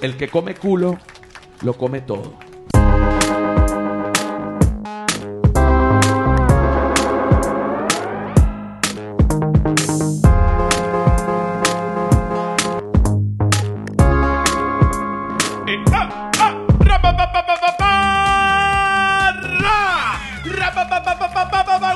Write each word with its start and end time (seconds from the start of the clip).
el 0.00 0.16
que 0.16 0.28
come 0.28 0.54
culo, 0.54 0.98
lo 1.62 1.74
come 1.74 2.00
todo. 2.00 2.38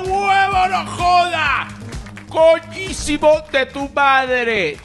¡Huevo 0.03 0.69
no 0.69 0.87
joda! 0.87 1.69
¡Coñísimo 2.29 3.43
de 3.53 3.67
tu 3.67 3.89
madre! 3.91 4.77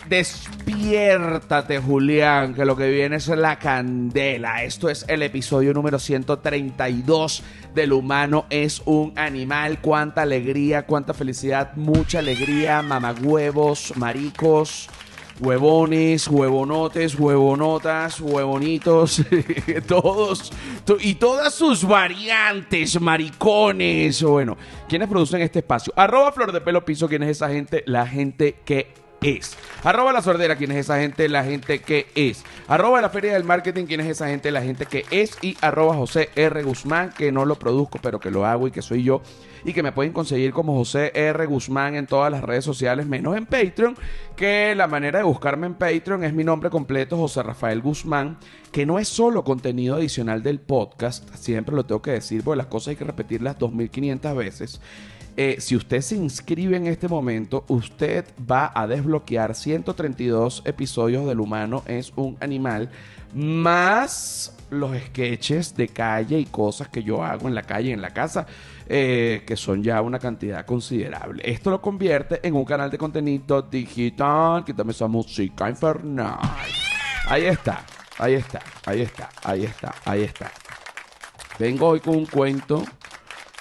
Despiértate, 0.89 1.79
Julián, 1.79 2.54
que 2.54 2.63
lo 2.63 2.75
que 2.75 2.88
viene 2.91 3.15
es 3.15 3.27
la 3.29 3.57
candela. 3.57 4.63
Esto 4.63 4.87
es 4.87 5.04
el 5.07 5.23
episodio 5.23 5.73
número 5.73 5.97
132 5.97 7.41
del 7.73 7.91
humano 7.91 8.46
es 8.51 8.83
un 8.86 9.11
animal. 9.15 9.82
Cuánta 9.82 10.21
alegría, 10.21 10.86
cuánta 10.86 11.15
felicidad, 11.15 11.74
mucha 11.75 12.19
alegría, 12.19 12.83
mamagüevos, 12.83 13.93
maricos 13.97 14.87
huevones, 15.39 16.27
huevonotes, 16.27 17.15
huevonotas, 17.19 18.21
huevonitos, 18.21 19.21
todos 19.88 20.54
to- 20.86 20.97
y 21.02 21.15
todas 21.15 21.54
sus 21.55 21.83
variantes, 21.83 23.02
maricones. 23.02 24.21
Bueno, 24.21 24.55
¿quiénes 24.88 25.10
producen 25.10 25.41
este 25.41 25.60
espacio? 25.60 25.91
Arroba 25.96 26.32
Flor 26.32 26.52
de 26.52 26.61
Pelo 26.61 26.86
Piso, 26.86 27.10
¿quién 27.10 27.24
es 27.24 27.29
esa 27.32 27.49
gente? 27.49 27.83
La 27.88 28.05
gente 28.07 28.57
que 28.63 29.04
es. 29.21 29.57
Arroba 29.83 30.14
La 30.14 30.21
Sordera, 30.21 30.55
¿quién 30.55 30.71
es 30.71 30.78
esa 30.78 31.00
gente? 31.00 31.29
La 31.29 31.43
gente 31.43 31.79
que 31.79 32.08
es. 32.16 32.44
Arroba 32.67 33.02
La 33.02 33.09
Feria 33.09 33.33
del 33.33 33.44
Marketing, 33.44 33.86
¿quién 33.86 34.02
es 34.02 34.08
esa 34.08 34.28
gente? 34.28 34.52
La 34.52 34.61
gente 34.61 34.86
que 34.86 35.05
es. 35.11 35.38
Y 35.41 35.58
arroba 35.61 35.95
José 35.95 36.30
R. 36.36 36.64
Guzmán, 36.64 37.11
que 37.16 37.31
no 37.31 37.45
lo 37.45 37.58
produzco, 37.58 37.99
pero 38.02 38.19
que 38.19 38.31
lo 38.31 38.45
hago 38.45 38.67
y 38.67 38.71
que 38.71 38.81
soy 38.81 39.03
yo. 39.03 39.21
Y 39.63 39.73
que 39.73 39.81
me 39.81 39.91
pueden 39.91 40.13
conseguir 40.13 40.53
como 40.53 40.75
José 40.75 41.11
R. 41.16 41.45
Guzmán 41.47 41.95
en 41.95 42.05
todas 42.05 42.31
las 42.31 42.43
redes 42.43 42.63
sociales, 42.63 43.08
menos 43.08 43.36
en 43.36 43.45
Patreon, 43.45 43.95
que 44.36 44.75
la 44.75 44.88
manera 44.88 45.19
de 45.19 45.25
buscarme 45.25 45.66
en 45.67 45.73
Patreon 45.73 46.23
es 46.23 46.33
mi 46.33 46.43
nombre 46.43 46.69
completo, 46.69 47.17
José 47.17 47.41
Rafael 47.41 47.81
Guzmán, 47.81 48.38
que 48.71 48.86
no 48.86 48.99
es 48.99 49.08
solo 49.08 49.43
contenido 49.43 49.95
adicional 49.95 50.43
del 50.43 50.59
podcast, 50.59 51.33
siempre 51.36 51.75
lo 51.75 51.86
tengo 51.86 52.02
que 52.02 52.11
decir, 52.11 52.43
porque 52.43 52.58
las 52.58 52.67
cosas 52.67 52.89
hay 52.89 52.95
que 52.97 53.05
repetirlas 53.05 53.58
2500 53.58 54.36
veces. 54.36 54.81
Eh, 55.38 55.58
si 55.59 55.75
usted 55.75 56.00
se 56.00 56.16
inscribe 56.16 56.78
en 56.78 56.88
este 56.88 57.09
momento, 57.09 57.66
usted 57.67 58.25
va 58.50 58.72
a 58.73 58.88
desbloquear 58.88 59.53
132 59.53 60.64
episodios 60.66 61.27
del 61.27 61.42
humano 61.42 61.83
es 61.88 62.14
un 62.16 62.38
animal, 62.39 62.89
más 63.33 64.55
los 64.69 64.97
sketches 64.97 65.75
de 65.75 65.89
calle 65.89 66.39
y 66.39 66.45
cosas 66.45 66.88
que 66.88 67.03
yo 67.03 67.22
hago 67.22 67.50
en 67.50 67.55
la 67.55 67.64
calle 67.64 67.92
en 67.92 68.02
la 68.02 68.11
casa, 68.11 68.45
eh, 68.88 69.44
que 69.45 69.58
son 69.58 69.83
ya 69.83 70.02
una 70.02 70.19
cantidad 70.19 70.66
considerable. 70.66 71.44
Esto 71.45 71.70
lo 71.70 71.81
convierte 71.81 72.39
en 72.42 72.55
un 72.55 72.64
canal 72.64 72.89
de 72.89 72.97
contenido 72.97 73.61
digital. 73.61 74.64
Quítame 74.64 74.92
esa 74.92 75.08
música 75.08 75.70
infernal. 75.70 76.39
Ahí 77.27 77.45
está, 77.45 77.83
ahí 78.20 78.36
está, 78.36 78.61
ahí 78.86 79.02
está, 79.02 79.30
ahí 79.44 79.64
está, 79.66 79.95
ahí 80.05 80.22
está. 80.23 80.52
Vengo 81.59 81.88
hoy 81.88 81.99
con 81.99 82.16
un 82.16 82.25
cuento 82.25 82.83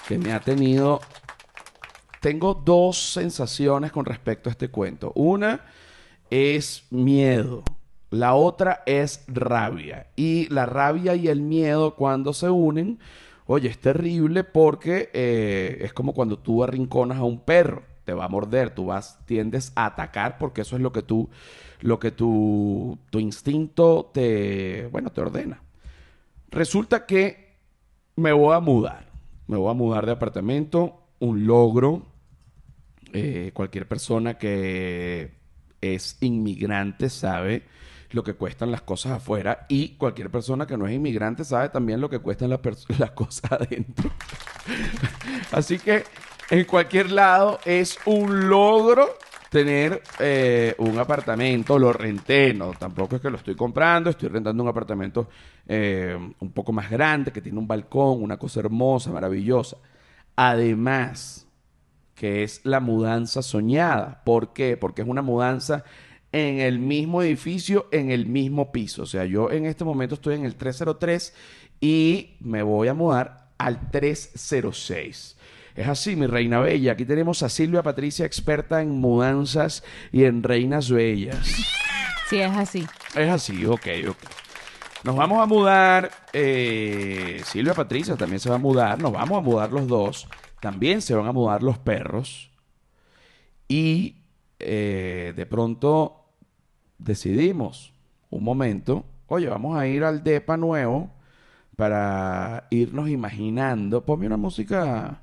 que 0.07 0.17
me 0.17 0.31
ha 0.31 0.39
tenido 0.39 1.01
tengo 2.25 2.55
dos 2.55 2.97
sensaciones 2.97 3.91
con 3.91 4.03
respecto 4.03 4.49
a 4.49 4.51
este 4.51 4.69
cuento. 4.69 5.11
Una 5.13 5.61
es 6.31 6.87
miedo. 6.89 7.61
La 8.09 8.33
otra 8.33 8.81
es 8.87 9.23
rabia. 9.27 10.07
Y 10.15 10.49
la 10.49 10.65
rabia 10.65 11.13
y 11.13 11.27
el 11.27 11.41
miedo 11.41 11.93
cuando 11.93 12.33
se 12.33 12.49
unen, 12.49 12.97
oye, 13.45 13.69
es 13.69 13.77
terrible 13.77 14.43
porque 14.43 15.11
eh, 15.13 15.77
es 15.81 15.93
como 15.93 16.15
cuando 16.15 16.39
tú 16.39 16.63
arrinconas 16.63 17.19
a 17.19 17.23
un 17.23 17.41
perro. 17.41 17.83
Te 18.05 18.13
va 18.13 18.25
a 18.25 18.27
morder, 18.27 18.71
tú 18.71 18.87
vas, 18.87 19.19
tiendes 19.27 19.71
a 19.75 19.85
atacar 19.85 20.39
porque 20.39 20.61
eso 20.61 20.75
es 20.75 20.81
lo 20.81 20.91
que 20.91 21.03
tú, 21.03 21.29
lo 21.81 21.99
que 21.99 22.09
tu, 22.09 22.97
tu 23.11 23.19
instinto 23.19 24.09
te, 24.11 24.87
bueno, 24.91 25.11
te 25.11 25.21
ordena. 25.21 25.61
Resulta 26.49 27.05
que 27.05 27.53
me 28.15 28.31
voy 28.31 28.55
a 28.55 28.59
mudar. 28.61 29.11
Me 29.45 29.57
voy 29.57 29.69
a 29.69 29.75
mudar 29.75 30.07
de 30.07 30.13
apartamento. 30.13 31.03
Un 31.19 31.45
logro. 31.45 32.14
Eh, 33.17 33.51
cualquier 33.53 33.87
persona 33.87 34.37
que 34.37 35.31
es 35.79 36.17
inmigrante 36.19 37.09
sabe 37.09 37.63
lo 38.11 38.25
que 38.25 38.33
cuestan 38.33 38.71
las 38.71 38.81
cosas 38.81 39.13
afuera. 39.13 39.65
Y 39.69 39.95
cualquier 39.95 40.29
persona 40.29 40.67
que 40.67 40.75
no 40.75 40.85
es 40.85 40.93
inmigrante 40.93 41.45
sabe 41.45 41.69
también 41.69 42.01
lo 42.01 42.09
que 42.09 42.19
cuestan 42.19 42.49
las, 42.49 42.59
cosas 43.15 43.53
adentro. 43.53 44.11
Así 45.53 45.79
que 45.79 46.03
en 46.49 46.65
cualquier 46.65 47.09
lado 47.09 47.59
es 47.63 47.97
un 48.05 48.49
logro 48.49 49.17
tener 49.49 50.03
eh, 50.19 50.75
un 50.79 50.99
apartamento, 50.99 51.79
lo 51.79 51.93
renté, 51.93 52.53
no, 52.53 52.73
tampoco 52.73 53.15
es 53.15 53.21
que 53.21 53.29
lo 53.29 53.37
estoy 53.37 53.55
comprando, 53.55 54.09
estoy 54.09 54.27
rentando 54.27 54.61
un 54.61 54.67
apartamento 54.67 55.29
eh, 55.65 56.17
un 56.37 56.51
poco 56.51 56.73
más 56.73 56.89
grande, 56.89 57.31
que 57.31 57.39
tiene 57.39 57.59
un 57.59 57.67
balcón, 57.67 58.21
una 58.21 58.35
cosa 58.35 58.59
hermosa, 58.59 59.09
maravillosa. 59.13 59.77
Además, 60.35 61.44
que 62.15 62.43
es 62.43 62.61
la 62.63 62.79
mudanza 62.79 63.41
soñada. 63.41 64.23
¿Por 64.25 64.53
qué? 64.53 64.77
Porque 64.77 65.01
es 65.01 65.07
una 65.07 65.21
mudanza 65.21 65.83
en 66.31 66.59
el 66.59 66.79
mismo 66.79 67.21
edificio, 67.21 67.87
en 67.91 68.09
el 68.09 68.25
mismo 68.25 68.71
piso. 68.71 69.03
O 69.03 69.05
sea, 69.05 69.25
yo 69.25 69.51
en 69.51 69.65
este 69.65 69.83
momento 69.83 70.15
estoy 70.15 70.35
en 70.35 70.45
el 70.45 70.55
303 70.55 71.33
y 71.79 72.37
me 72.39 72.63
voy 72.63 72.87
a 72.87 72.93
mudar 72.93 73.49
al 73.57 73.91
306. 73.91 75.37
Es 75.75 75.87
así, 75.87 76.15
mi 76.15 76.25
reina 76.25 76.59
bella. 76.59 76.93
Aquí 76.93 77.05
tenemos 77.05 77.43
a 77.43 77.49
Silvia 77.49 77.83
Patricia, 77.83 78.25
experta 78.25 78.81
en 78.81 78.91
mudanzas 78.91 79.83
y 80.11 80.23
en 80.23 80.41
reinas 80.41 80.89
bellas. 80.89 81.45
Sí, 82.29 82.39
es 82.39 82.51
así. 82.55 82.87
Es 83.15 83.29
así, 83.29 83.65
ok, 83.65 83.87
ok. 84.09 84.17
Nos 85.05 85.15
vamos 85.15 85.39
a 85.39 85.45
mudar. 85.45 86.09
eh, 86.33 87.39
Silvia 87.45 87.75
Patricia 87.75 88.15
también 88.15 88.39
se 88.39 88.49
va 88.49 88.55
a 88.55 88.57
mudar. 88.57 88.99
Nos 88.99 89.11
vamos 89.11 89.37
a 89.37 89.41
mudar 89.41 89.71
los 89.71 89.87
dos. 89.87 90.27
También 90.59 90.99
se 91.03 91.13
van 91.13 91.27
a 91.27 91.31
mudar 91.31 91.61
los 91.61 91.77
perros. 91.77 92.49
Y 93.67 94.15
eh, 94.57 95.33
de 95.35 95.45
pronto 95.45 96.25
decidimos 96.97 97.93
un 98.31 98.43
momento. 98.43 99.05
Oye, 99.27 99.47
vamos 99.47 99.77
a 99.77 99.85
ir 99.85 100.03
al 100.03 100.23
DEPA 100.23 100.57
nuevo 100.57 101.11
para 101.75 102.65
irnos 102.71 103.07
imaginando. 103.07 104.03
Ponme 104.03 104.25
una 104.25 104.37
música. 104.37 105.21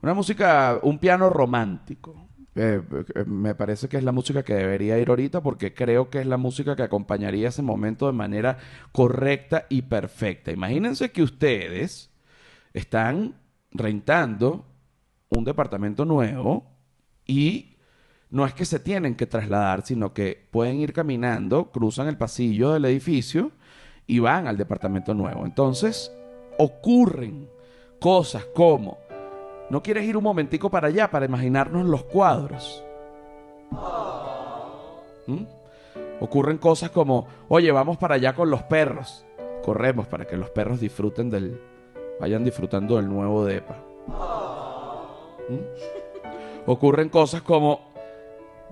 Una 0.00 0.14
música. 0.14 0.78
Un 0.80 0.98
piano 1.00 1.28
romántico. 1.28 2.27
Eh, 2.60 2.82
eh, 3.14 3.24
me 3.24 3.54
parece 3.54 3.88
que 3.88 3.98
es 3.98 4.02
la 4.02 4.10
música 4.10 4.42
que 4.42 4.54
debería 4.54 4.98
ir 4.98 5.10
ahorita 5.10 5.40
porque 5.40 5.74
creo 5.74 6.10
que 6.10 6.20
es 6.20 6.26
la 6.26 6.38
música 6.38 6.74
que 6.74 6.82
acompañaría 6.82 7.50
ese 7.50 7.62
momento 7.62 8.06
de 8.06 8.12
manera 8.12 8.58
correcta 8.90 9.66
y 9.68 9.82
perfecta. 9.82 10.50
Imagínense 10.50 11.12
que 11.12 11.22
ustedes 11.22 12.10
están 12.72 13.36
rentando 13.70 14.66
un 15.28 15.44
departamento 15.44 16.04
nuevo 16.04 16.66
y 17.24 17.76
no 18.30 18.44
es 18.44 18.54
que 18.54 18.64
se 18.64 18.80
tienen 18.80 19.14
que 19.14 19.26
trasladar, 19.26 19.86
sino 19.86 20.12
que 20.12 20.48
pueden 20.50 20.80
ir 20.80 20.92
caminando, 20.92 21.70
cruzan 21.70 22.08
el 22.08 22.18
pasillo 22.18 22.72
del 22.72 22.86
edificio 22.86 23.52
y 24.08 24.18
van 24.18 24.48
al 24.48 24.56
departamento 24.56 25.14
nuevo. 25.14 25.46
Entonces, 25.46 26.10
ocurren 26.58 27.48
cosas 28.00 28.44
como 28.52 28.98
¿No 29.70 29.82
quieres 29.82 30.04
ir 30.04 30.16
un 30.16 30.24
momentico 30.24 30.70
para 30.70 30.88
allá 30.88 31.10
para 31.10 31.26
imaginarnos 31.26 31.86
los 31.86 32.04
cuadros? 32.04 32.84
¿Mm? 35.26 35.44
Ocurren 36.20 36.58
cosas 36.58 36.90
como, 36.90 37.28
oye, 37.48 37.70
vamos 37.70 37.98
para 37.98 38.14
allá 38.14 38.34
con 38.34 38.50
los 38.50 38.62
perros. 38.62 39.26
Corremos 39.62 40.06
para 40.06 40.26
que 40.26 40.36
los 40.36 40.50
perros 40.50 40.80
disfruten 40.80 41.28
del, 41.28 41.60
vayan 42.18 42.44
disfrutando 42.44 42.96
del 42.96 43.08
nuevo 43.08 43.44
depa. 43.44 43.76
¿Mm? 45.48 46.70
Ocurren 46.70 47.10
cosas 47.10 47.42
como, 47.42 47.80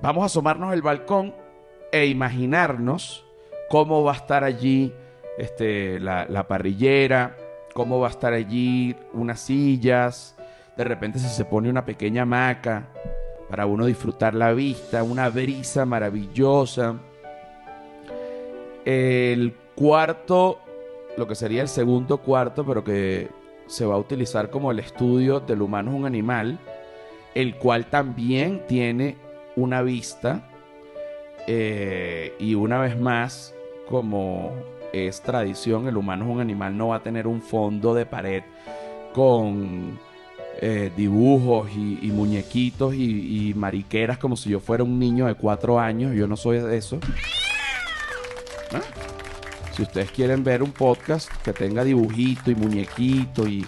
vamos 0.00 0.22
a 0.22 0.26
asomarnos 0.26 0.72
al 0.72 0.82
balcón 0.82 1.34
e 1.92 2.06
imaginarnos 2.06 3.24
cómo 3.68 4.02
va 4.02 4.12
a 4.12 4.16
estar 4.16 4.44
allí 4.44 4.94
este, 5.36 6.00
la, 6.00 6.26
la 6.26 6.48
parrillera, 6.48 7.36
cómo 7.74 8.00
va 8.00 8.08
a 8.08 8.10
estar 8.10 8.32
allí 8.32 8.96
unas 9.12 9.40
sillas, 9.40 10.35
de 10.76 10.84
repente 10.84 11.18
si 11.18 11.28
se 11.28 11.44
pone 11.44 11.70
una 11.70 11.84
pequeña 11.84 12.22
hamaca 12.22 12.88
para 13.48 13.66
uno 13.66 13.86
disfrutar 13.86 14.34
la 14.34 14.52
vista, 14.52 15.02
una 15.02 15.28
brisa 15.28 15.86
maravillosa. 15.86 16.96
El 18.84 19.54
cuarto, 19.74 20.58
lo 21.16 21.26
que 21.26 21.34
sería 21.34 21.62
el 21.62 21.68
segundo 21.68 22.18
cuarto, 22.18 22.64
pero 22.64 22.84
que 22.84 23.28
se 23.66 23.86
va 23.86 23.94
a 23.94 23.98
utilizar 23.98 24.50
como 24.50 24.70
el 24.70 24.78
estudio 24.78 25.40
del 25.40 25.62
humano 25.62 25.92
es 25.92 25.96
un 25.96 26.06
animal, 26.06 26.58
el 27.34 27.56
cual 27.56 27.86
también 27.86 28.64
tiene 28.66 29.16
una 29.56 29.82
vista 29.82 30.48
eh, 31.46 32.34
y 32.38 32.54
una 32.54 32.78
vez 32.78 32.98
más 32.98 33.54
como 33.88 34.52
es 34.92 35.20
tradición, 35.22 35.88
el 35.88 35.96
humano 35.96 36.24
es 36.24 36.30
un 36.30 36.40
animal, 36.40 36.76
no 36.76 36.88
va 36.88 36.96
a 36.96 37.02
tener 37.02 37.26
un 37.26 37.40
fondo 37.40 37.94
de 37.94 38.06
pared 38.06 38.42
con 39.12 39.98
eh, 40.60 40.90
dibujos 40.96 41.70
y, 41.72 42.10
muñequitos 42.12 42.94
y, 42.94 43.52
mariqueras 43.54 44.18
como 44.18 44.36
si 44.36 44.50
yo 44.50 44.60
fuera 44.60 44.84
un 44.84 44.98
niño 44.98 45.26
de 45.26 45.34
cuatro 45.34 45.78
años. 45.78 46.14
Yo 46.14 46.26
no 46.26 46.36
soy 46.36 46.58
de 46.60 46.76
eso. 46.76 46.98
¿Ah? 48.72 48.80
Si 49.72 49.82
ustedes 49.82 50.10
quieren 50.10 50.42
ver 50.42 50.62
un 50.62 50.72
podcast 50.72 51.30
que 51.42 51.52
tenga 51.52 51.84
dibujito 51.84 52.50
y 52.50 52.54
muñequito 52.54 53.46
y, 53.46 53.66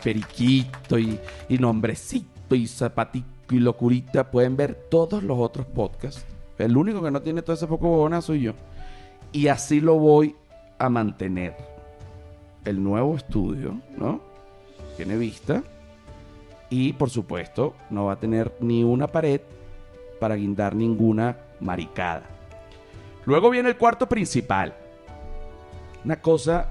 periquito 0.00 0.98
y, 0.98 1.18
y 1.48 1.58
nombrecito 1.58 2.54
y 2.54 2.68
zapatito 2.68 3.26
y 3.50 3.58
locurita, 3.58 4.30
pueden 4.30 4.56
ver 4.56 4.74
todos 4.88 5.22
los 5.22 5.38
otros 5.38 5.66
podcasts. 5.66 6.24
El 6.58 6.76
único 6.76 7.02
que 7.02 7.10
no 7.10 7.20
tiene 7.22 7.42
todo 7.42 7.54
ese 7.54 7.66
poco 7.66 8.08
soy 8.22 8.42
yo. 8.42 8.52
Y 9.32 9.48
así 9.48 9.80
lo 9.80 9.96
voy 9.96 10.36
a 10.78 10.88
mantener. 10.88 11.56
El 12.64 12.82
nuevo 12.82 13.16
estudio, 13.16 13.80
¿no? 13.96 14.31
Tiene 14.96 15.16
vista. 15.16 15.62
Y 16.70 16.92
por 16.94 17.10
supuesto, 17.10 17.74
no 17.90 18.06
va 18.06 18.14
a 18.14 18.20
tener 18.20 18.52
ni 18.60 18.82
una 18.82 19.06
pared 19.06 19.40
para 20.18 20.36
guindar 20.36 20.74
ninguna 20.74 21.36
maricada. 21.60 22.22
Luego 23.24 23.50
viene 23.50 23.70
el 23.70 23.76
cuarto 23.76 24.08
principal. 24.08 24.74
Una 26.04 26.20
cosa. 26.20 26.70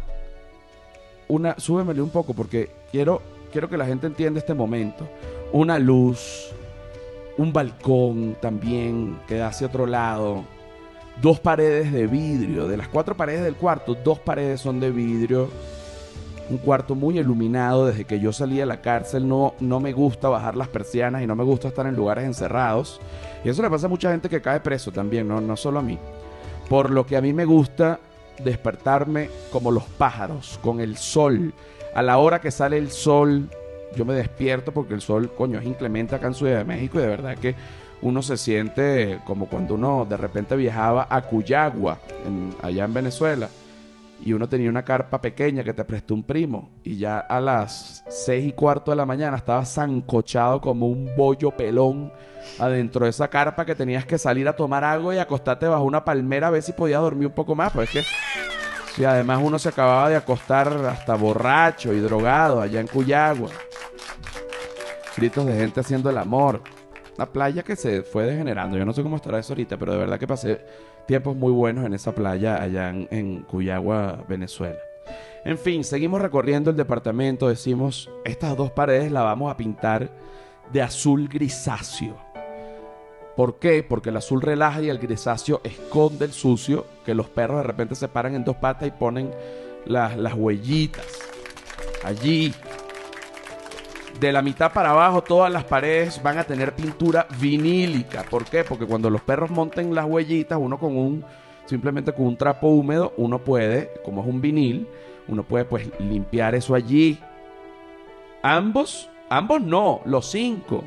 Una. 1.28 1.56
Súbemele 1.58 2.02
un 2.02 2.10
poco 2.10 2.34
porque 2.34 2.70
quiero, 2.92 3.22
quiero 3.52 3.70
que 3.70 3.78
la 3.78 3.86
gente 3.86 4.08
entienda 4.08 4.40
este 4.40 4.54
momento. 4.54 5.08
Una 5.52 5.78
luz. 5.78 6.52
Un 7.38 7.54
balcón 7.54 8.36
también 8.42 9.20
que 9.28 9.36
da 9.36 9.48
hacia 9.48 9.68
otro 9.68 9.86
lado 9.86 10.44
dos 11.22 11.40
paredes 11.40 11.92
de 11.92 12.08
vidrio. 12.08 12.68
De 12.68 12.78
las 12.78 12.88
cuatro 12.88 13.16
paredes 13.16 13.44
del 13.44 13.56
cuarto, 13.56 13.96
dos 13.96 14.20
paredes 14.20 14.62
son 14.62 14.80
de 14.80 14.92
vidrio. 14.92 15.50
Un 16.52 16.58
cuarto 16.58 16.96
muy 16.96 17.18
iluminado. 17.18 17.88
Desde 17.88 18.06
que 18.06 18.20
yo 18.20 18.34
salí 18.34 18.58
de 18.58 18.66
la 18.66 18.82
cárcel 18.82 19.28
no, 19.28 19.56
no 19.60 19.80
me 19.80 19.94
gusta 19.94 20.30
bajar 20.30 20.56
las 20.58 20.68
persianas 20.68 21.24
y 21.24 21.28
no 21.28 21.36
me 21.36 21.44
gusta 21.44 21.70
estar 21.70 21.88
en 21.88 21.96
lugares 21.96 22.26
encerrados. 22.26 23.00
Y 23.44 23.50
eso 23.50 23.62
le 23.62 23.70
pasa 23.70 23.88
a 23.88 23.90
mucha 23.90 24.12
gente 24.12 24.30
que 24.30 24.42
cae 24.42 24.60
preso 24.60 24.92
también, 24.92 25.28
no, 25.28 25.40
no 25.42 25.56
solo 25.56 25.80
a 25.80 25.82
mí. 25.82 25.98
Por 26.70 26.92
lo 26.92 27.06
que 27.06 27.18
a 27.18 27.22
mí 27.22 27.32
me 27.32 27.46
gusta 27.46 28.00
despertarme 28.44 29.30
como 29.52 29.72
los 29.72 29.84
pájaros, 29.84 30.60
con 30.62 30.80
el 30.82 30.98
sol. 30.98 31.54
A 31.96 32.02
la 32.02 32.18
hora 32.18 32.42
que 32.42 32.52
sale 32.52 32.78
el 32.78 32.92
sol, 32.92 33.50
yo 33.96 34.06
me 34.06 34.14
despierto 34.14 34.72
porque 34.72 34.94
el 34.94 35.02
sol, 35.02 35.32
coño, 35.36 35.60
es 35.60 35.66
inclemente 35.66 36.16
acá 36.16 36.28
en 36.28 36.34
Ciudad 36.34 36.58
de 36.58 36.66
México 36.66 37.00
y 37.00 37.02
de 37.02 37.08
verdad 37.08 37.38
que 37.38 37.56
uno 38.02 38.22
se 38.22 38.38
siente 38.38 39.20
como 39.26 39.48
cuando 39.48 39.76
uno 39.76 40.06
de 40.10 40.18
repente 40.18 40.56
viajaba 40.56 41.08
a 41.10 41.22
Cuyagua, 41.22 42.00
allá 42.62 42.86
en 42.86 42.94
Venezuela, 42.94 43.50
y 44.24 44.34
uno 44.34 44.48
tenía 44.48 44.70
una 44.70 44.84
carpa 44.84 45.20
pequeña 45.22 45.64
que 45.64 45.74
te 45.74 45.84
prestó 45.84 46.14
un 46.14 46.24
primo, 46.24 46.70
y 46.84 46.98
ya 46.98 47.20
a 47.20 47.42
las 47.42 48.04
seis 48.10 48.48
y 48.48 48.54
cuarto 48.54 48.92
de 48.92 48.98
la 48.98 49.06
mañana 49.06 49.38
estaba 49.38 49.66
zancochado 49.66 50.62
como 50.62 50.88
un 50.88 51.16
bollo 51.16 51.52
pelón 51.52 52.12
adentro 52.60 53.06
de 53.06 53.10
esa 53.10 53.30
carpa 53.30 53.66
que 53.66 53.76
tenías 53.76 54.06
que 54.06 54.18
salir 54.18 54.48
a 54.48 54.56
tomar 54.56 54.84
agua 54.84 55.16
y 55.16 55.20
acostarte 55.20 55.68
bajo 55.68 55.84
una 55.84 56.06
palmera 56.06 56.48
a 56.48 56.52
ver 56.52 56.62
si 56.62 56.74
podías 56.74 57.02
dormir 57.02 57.28
un 57.28 57.34
poco 57.34 57.56
más, 57.56 57.72
pues 57.72 57.90
es 57.90 57.94
que 57.94 58.10
si 58.96 59.06
además 59.06 59.40
uno 59.42 59.58
se 59.58 59.70
acababa 59.70 60.10
de 60.10 60.18
acostar 60.18 60.68
hasta 60.86 61.16
borracho 61.16 61.94
y 61.94 62.00
drogado 62.00 62.62
allá 62.62 62.82
en 62.82 62.88
Cuyagua. 62.88 63.50
Gritos 65.16 65.46
de 65.46 65.54
gente 65.54 65.80
haciendo 65.80 66.10
el 66.10 66.18
amor. 66.18 66.62
Una 67.16 67.26
playa 67.26 67.64
que 67.64 67.76
se 67.76 68.02
fue 68.02 68.26
degenerando. 68.26 68.78
Yo 68.78 68.86
no 68.86 68.94
sé 68.94 69.04
cómo 69.04 69.16
estará 69.16 69.40
eso 69.40 69.54
ahorita, 69.54 69.78
pero 69.78 69.94
de 69.94 70.00
verdad 70.00 70.20
que 70.20 70.28
pasé 70.28 70.62
tiempos 71.12 71.36
muy 71.36 71.52
buenos 71.52 71.84
en 71.84 71.94
esa 71.94 72.16
playa 72.16 72.64
allá 72.64 72.90
en, 72.90 73.42
Cuyagua, 73.42 74.24
Venezuela. 74.30 74.80
En 75.44 75.58
fin, 75.58 75.84
seguimos 75.84 76.22
recorriendo 76.22 76.70
el 76.70 76.78
departamento. 76.78 77.50
Decimos, 77.50 78.10
estas 78.24 78.56
dos 78.56 78.72
paredes 78.72 79.12
las 79.12 79.26
vamos 79.26 79.52
a 79.52 79.58
pintar 79.58 80.10
de 80.72 80.82
azul 80.82 81.28
grisáceo. 81.28 82.16
¿Por 83.36 83.60
qué? 83.60 83.84
Porque 83.84 84.08
el 84.08 84.16
azul 84.16 84.42
relaja 84.42 84.82
y 84.82 84.88
el 84.88 85.00
grisáceo 85.00 85.60
esconde 85.66 86.24
el 86.24 86.32
sucio, 86.32 86.86
que 87.04 87.14
los 87.14 87.28
perros 87.28 87.58
de 87.58 87.64
repente 87.64 87.96
se 87.96 88.08
paran 88.08 88.34
en 88.34 88.46
dos 88.46 88.56
patas 88.56 88.88
y 88.88 88.92
ponen 88.92 89.32
las, 89.86 90.16
las 90.16 90.34
huellitas 90.34 91.08
allí 92.06 92.54
de 94.22 94.32
la 94.32 94.44
mitad 94.44 94.72
para 94.72 94.92
abajo 94.92 95.24
todas 95.24 95.52
las 95.52 95.64
paredes 95.64 96.22
van 96.22 96.38
a 96.38 96.44
tener 96.44 96.76
pintura 96.76 97.26
vinílica. 97.40 98.22
¿Por 98.22 98.46
qué? 98.46 98.64
Porque 98.64 98.86
cuando 98.86 99.10
los 99.10 99.22
perros 99.22 99.50
monten 99.50 99.96
las 99.96 100.06
huellitas, 100.06 100.60
uno 100.62 100.78
con 100.78 100.96
un 100.96 101.26
simplemente 101.66 102.14
con 102.14 102.28
un 102.28 102.38
trapo 102.38 102.68
húmedo, 102.68 103.14
uno 103.18 103.40
puede, 103.40 103.90
como 104.06 104.22
es 104.22 104.28
un 104.28 104.40
vinil, 104.40 104.88
uno 105.28 105.42
puede 105.42 105.66
pues 105.66 105.90
limpiar 106.00 106.54
eso 106.54 106.76
allí. 106.76 107.18
Ambos, 108.44 109.10
ambos 109.28 109.60
no, 109.60 110.02
los 110.06 110.30
cinco. 110.30 110.84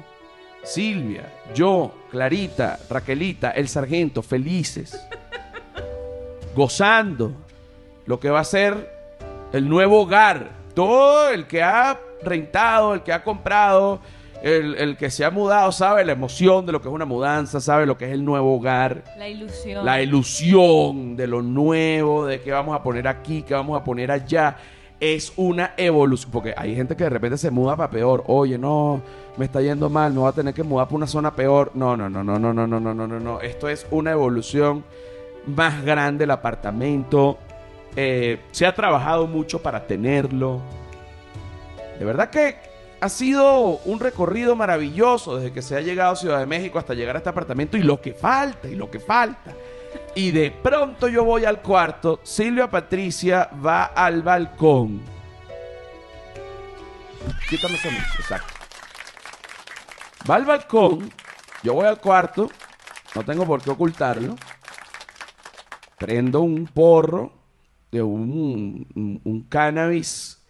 Silvia, 0.62 1.28
yo, 1.56 1.92
Clarita, 2.12 2.78
Raquelita, 2.88 3.50
el 3.50 3.66
sargento, 3.66 4.22
felices. 4.22 5.08
Gozando 6.54 7.32
lo 8.06 8.20
que 8.20 8.30
va 8.30 8.38
a 8.38 8.44
ser 8.44 8.92
el 9.52 9.68
nuevo 9.68 10.02
hogar. 10.02 10.50
Todo 10.72 11.30
el 11.30 11.48
que 11.48 11.64
ha 11.64 11.98
rentado, 12.24 12.94
el 12.94 13.02
que 13.02 13.12
ha 13.12 13.22
comprado, 13.22 14.00
el, 14.42 14.96
que 14.98 15.10
se 15.10 15.24
ha 15.24 15.30
mudado, 15.30 15.72
sabe 15.72 16.04
la 16.04 16.12
emoción 16.12 16.66
de 16.66 16.72
lo 16.72 16.82
que 16.82 16.88
es 16.88 16.94
una 16.94 17.06
mudanza, 17.06 17.60
sabe 17.60 17.86
lo 17.86 17.96
que 17.96 18.04
es 18.06 18.12
el 18.12 18.24
nuevo 18.24 18.56
hogar. 18.56 19.02
La 19.16 19.28
ilusión. 19.28 19.84
La 19.84 20.02
ilusión 20.02 21.16
de 21.16 21.26
lo 21.26 21.40
nuevo, 21.40 22.26
de 22.26 22.40
qué 22.40 22.52
vamos 22.52 22.76
a 22.76 22.82
poner 22.82 23.08
aquí, 23.08 23.42
qué 23.42 23.54
vamos 23.54 23.80
a 23.80 23.82
poner 23.82 24.10
allá. 24.10 24.56
Es 25.00 25.32
una 25.36 25.72
evolución, 25.76 26.30
porque 26.30 26.54
hay 26.56 26.74
gente 26.74 26.94
que 26.94 27.04
de 27.04 27.10
repente 27.10 27.38
se 27.38 27.50
muda 27.50 27.74
para 27.74 27.90
peor. 27.90 28.22
Oye, 28.26 28.58
no, 28.58 29.00
me 29.36 29.46
está 29.46 29.62
yendo 29.62 29.88
mal, 29.88 30.12
me 30.12 30.20
voy 30.20 30.28
a 30.28 30.32
tener 30.32 30.52
que 30.52 30.62
mudar 30.62 30.86
para 30.86 30.96
una 30.96 31.06
zona 31.06 31.34
peor. 31.34 31.70
No, 31.74 31.96
no, 31.96 32.10
no, 32.10 32.22
no, 32.22 32.38
no, 32.38 32.52
no, 32.52 32.66
no, 32.66 32.80
no, 32.80 32.94
no, 32.94 33.06
no, 33.06 33.20
no. 33.20 33.40
Esto 33.40 33.68
es 33.68 33.86
una 33.90 34.12
evolución 34.12 34.84
más 35.46 35.82
grande 35.84 36.24
el 36.24 36.30
apartamento. 36.30 37.38
Eh, 37.96 38.40
se 38.50 38.66
ha 38.66 38.74
trabajado 38.74 39.26
mucho 39.26 39.62
para 39.62 39.86
tenerlo. 39.86 40.60
De 41.98 42.04
verdad 42.04 42.30
que 42.30 42.56
ha 43.00 43.08
sido 43.08 43.78
un 43.84 44.00
recorrido 44.00 44.56
maravilloso 44.56 45.36
desde 45.36 45.52
que 45.52 45.62
se 45.62 45.76
ha 45.76 45.80
llegado 45.80 46.12
a 46.12 46.16
Ciudad 46.16 46.38
de 46.38 46.46
México 46.46 46.78
hasta 46.78 46.94
llegar 46.94 47.16
a 47.16 47.18
este 47.18 47.28
apartamento 47.28 47.76
y 47.76 47.82
lo 47.82 48.00
que 48.00 48.14
falta, 48.14 48.68
y 48.68 48.74
lo 48.74 48.90
que 48.90 48.98
falta. 48.98 49.52
Y 50.14 50.30
de 50.30 50.50
pronto 50.50 51.08
yo 51.08 51.24
voy 51.24 51.44
al 51.44 51.60
cuarto, 51.60 52.20
Silvia 52.22 52.70
Patricia 52.70 53.50
va 53.64 53.84
al 53.84 54.22
balcón. 54.22 55.02
Quítame 57.48 57.74
esa 57.74 57.90
música, 57.90 58.16
exacto. 58.18 58.54
Va 60.28 60.36
al 60.36 60.44
balcón, 60.44 61.12
yo 61.62 61.74
voy 61.74 61.86
al 61.86 62.00
cuarto, 62.00 62.48
no 63.14 63.24
tengo 63.24 63.46
por 63.46 63.62
qué 63.62 63.70
ocultarlo. 63.70 64.36
Prendo 65.98 66.40
un 66.40 66.66
porro 66.66 67.32
de 67.90 68.02
un, 68.02 68.86
un, 68.94 69.20
un 69.22 69.42
cannabis 69.42 70.43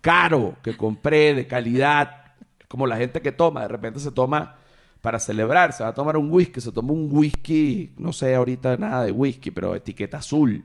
caro 0.00 0.56
que 0.62 0.76
compré, 0.76 1.34
de 1.34 1.46
calidad, 1.46 2.34
como 2.68 2.86
la 2.86 2.96
gente 2.96 3.20
que 3.20 3.32
toma, 3.32 3.62
de 3.62 3.68
repente 3.68 4.00
se 4.00 4.12
toma 4.12 4.56
para 5.00 5.18
celebrar, 5.18 5.72
se 5.72 5.82
va 5.82 5.90
a 5.90 5.94
tomar 5.94 6.16
un 6.16 6.30
whisky, 6.30 6.60
se 6.60 6.72
toma 6.72 6.92
un 6.92 7.08
whisky, 7.10 7.92
no 7.96 8.12
sé 8.12 8.34
ahorita 8.34 8.76
nada 8.76 9.04
de 9.04 9.12
whisky, 9.12 9.50
pero 9.50 9.74
etiqueta 9.74 10.18
azul. 10.18 10.64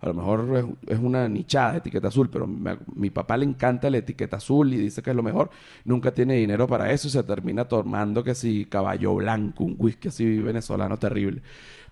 A 0.00 0.08
lo 0.08 0.14
mejor 0.14 0.76
es, 0.86 0.98
una 0.98 1.28
nichada 1.28 1.72
de 1.72 1.78
etiqueta 1.78 2.08
azul, 2.08 2.28
pero 2.28 2.46
mi 2.46 3.08
papá 3.08 3.38
le 3.38 3.46
encanta 3.46 3.88
la 3.88 3.98
etiqueta 3.98 4.36
azul 4.36 4.74
y 4.74 4.76
dice 4.76 5.02
que 5.02 5.10
es 5.10 5.16
lo 5.16 5.22
mejor. 5.22 5.50
Nunca 5.84 6.12
tiene 6.12 6.34
dinero 6.34 6.66
para 6.66 6.92
eso 6.92 7.08
y 7.08 7.10
se 7.10 7.22
termina 7.22 7.66
tomando 7.66 8.22
que 8.22 8.34
si 8.34 8.66
caballo 8.66 9.14
blanco, 9.14 9.64
un 9.64 9.76
whisky 9.78 10.08
así 10.08 10.38
venezolano 10.40 10.98
terrible. 10.98 11.40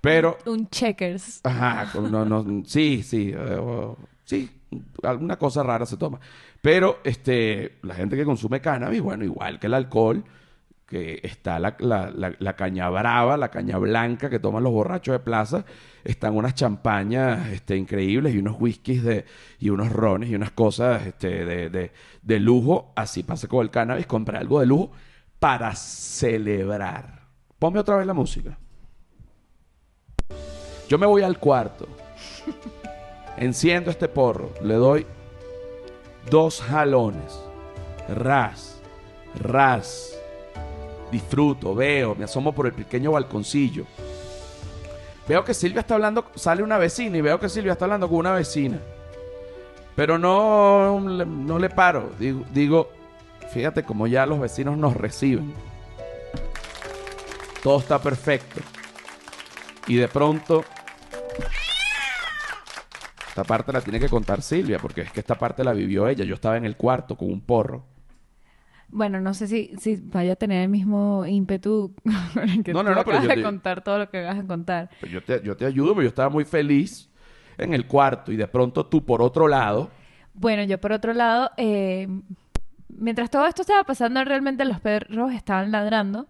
Pero... 0.02 0.36
Un 0.44 0.68
checkers. 0.68 1.40
Ajá, 1.44 1.90
no, 2.00 2.24
no, 2.26 2.62
sí, 2.66 3.02
sí, 3.02 3.32
eh, 3.34 3.94
sí, 4.32 4.50
alguna 5.02 5.36
cosa 5.36 5.62
rara 5.62 5.84
se 5.84 5.98
toma. 5.98 6.18
Pero 6.60 7.00
este, 7.04 7.78
la 7.82 7.94
gente 7.94 8.16
que 8.16 8.24
consume 8.24 8.60
cannabis, 8.60 9.02
bueno, 9.02 9.24
igual 9.24 9.58
que 9.58 9.66
el 9.66 9.74
alcohol, 9.74 10.24
que 10.86 11.20
está 11.22 11.58
la, 11.58 11.76
caña 12.56 12.88
brava, 12.88 13.36
la 13.36 13.50
caña 13.50 13.78
blanca 13.78 14.30
que 14.30 14.38
toman 14.38 14.62
los 14.62 14.72
borrachos 14.72 15.12
de 15.12 15.18
plaza, 15.18 15.64
están 16.04 16.34
unas 16.34 16.54
champañas 16.54 17.48
este, 17.48 17.76
increíbles 17.76 18.34
y 18.34 18.38
unos 18.38 18.56
whiskies 18.58 19.02
de, 19.02 19.24
y 19.58 19.70
unos 19.70 19.90
rones 19.90 20.30
y 20.30 20.34
unas 20.34 20.52
cosas 20.52 21.06
este, 21.06 21.44
de, 21.44 21.70
de, 21.70 21.92
de 22.22 22.40
lujo. 22.40 22.92
Así 22.96 23.22
pasa 23.22 23.48
con 23.48 23.62
el 23.62 23.70
cannabis, 23.70 24.06
compré 24.06 24.38
algo 24.38 24.60
de 24.60 24.66
lujo 24.66 24.92
para 25.38 25.74
celebrar. 25.74 27.22
Ponme 27.58 27.80
otra 27.80 27.96
vez 27.96 28.06
la 28.06 28.14
música. 28.14 28.58
Yo 30.88 30.98
me 30.98 31.06
voy 31.06 31.22
al 31.22 31.38
cuarto. 31.38 31.86
Enciendo 33.36 33.90
este 33.90 34.08
porro, 34.08 34.50
le 34.62 34.74
doy 34.74 35.06
dos 36.30 36.60
jalones. 36.60 37.38
Ras, 38.08 38.80
ras. 39.34 40.18
Disfruto, 41.10 41.74
veo, 41.74 42.14
me 42.14 42.24
asomo 42.24 42.52
por 42.52 42.66
el 42.66 42.72
pequeño 42.72 43.12
balconcillo. 43.12 43.84
Veo 45.28 45.44
que 45.44 45.54
Silvia 45.54 45.80
está 45.80 45.94
hablando, 45.94 46.26
sale 46.34 46.62
una 46.62 46.78
vecina 46.78 47.18
y 47.18 47.20
veo 47.20 47.38
que 47.38 47.48
Silvia 47.48 47.72
está 47.72 47.84
hablando 47.84 48.08
con 48.08 48.18
una 48.18 48.32
vecina. 48.32 48.78
Pero 49.94 50.18
no, 50.18 51.00
no 51.00 51.58
le 51.58 51.68
paro. 51.68 52.10
Digo, 52.18 52.44
digo, 52.52 52.90
fíjate 53.52 53.82
como 53.82 54.06
ya 54.06 54.26
los 54.26 54.40
vecinos 54.40 54.76
nos 54.78 54.94
reciben. 54.94 55.54
Todo 57.62 57.78
está 57.78 58.00
perfecto. 58.00 58.60
Y 59.86 59.96
de 59.96 60.08
pronto... 60.08 60.64
Esta 63.32 63.44
parte 63.44 63.72
la 63.72 63.80
tiene 63.80 63.98
que 63.98 64.10
contar 64.10 64.42
Silvia, 64.42 64.78
porque 64.78 65.00
es 65.02 65.10
que 65.12 65.20
esta 65.20 65.36
parte 65.36 65.64
la 65.64 65.72
vivió 65.72 66.06
ella. 66.06 66.22
Yo 66.24 66.34
estaba 66.34 66.58
en 66.58 66.66
el 66.66 66.76
cuarto 66.76 67.16
con 67.16 67.30
un 67.30 67.40
porro. 67.40 67.86
Bueno, 68.88 69.20
no 69.22 69.32
sé 69.32 69.46
si, 69.46 69.70
si 69.78 69.96
vaya 69.96 70.34
a 70.34 70.36
tener 70.36 70.62
el 70.64 70.68
mismo 70.68 71.24
ímpetu 71.26 71.94
que 72.64 72.74
No, 72.74 72.82
no, 72.82 72.90
tú 72.90 72.94
no, 72.96 73.04
pero 73.06 73.22
yo 73.22 73.28
te- 73.28 73.42
contar 73.42 73.82
todo 73.82 73.98
lo 74.00 74.10
que 74.10 74.22
vas 74.22 74.38
a 74.38 74.44
contar. 74.46 74.90
Pues 75.00 75.10
yo 75.10 75.22
te, 75.22 75.40
yo 75.42 75.56
te 75.56 75.64
ayudo, 75.64 75.92
pero 75.94 76.02
yo 76.02 76.08
estaba 76.08 76.28
muy 76.28 76.44
feliz 76.44 77.08
en 77.56 77.72
el 77.72 77.86
cuarto. 77.86 78.32
Y 78.32 78.36
de 78.36 78.46
pronto 78.48 78.84
tú, 78.84 79.02
por 79.02 79.22
otro 79.22 79.48
lado, 79.48 79.90
Bueno, 80.34 80.62
yo 80.64 80.78
por 80.78 80.92
otro 80.92 81.14
lado, 81.14 81.50
eh, 81.56 82.06
mientras 82.90 83.30
todo 83.30 83.46
esto 83.46 83.62
estaba 83.62 83.84
pasando, 83.84 84.22
realmente 84.24 84.64
los 84.66 84.80
perros 84.80 85.32
estaban 85.32 85.72
ladrando, 85.72 86.26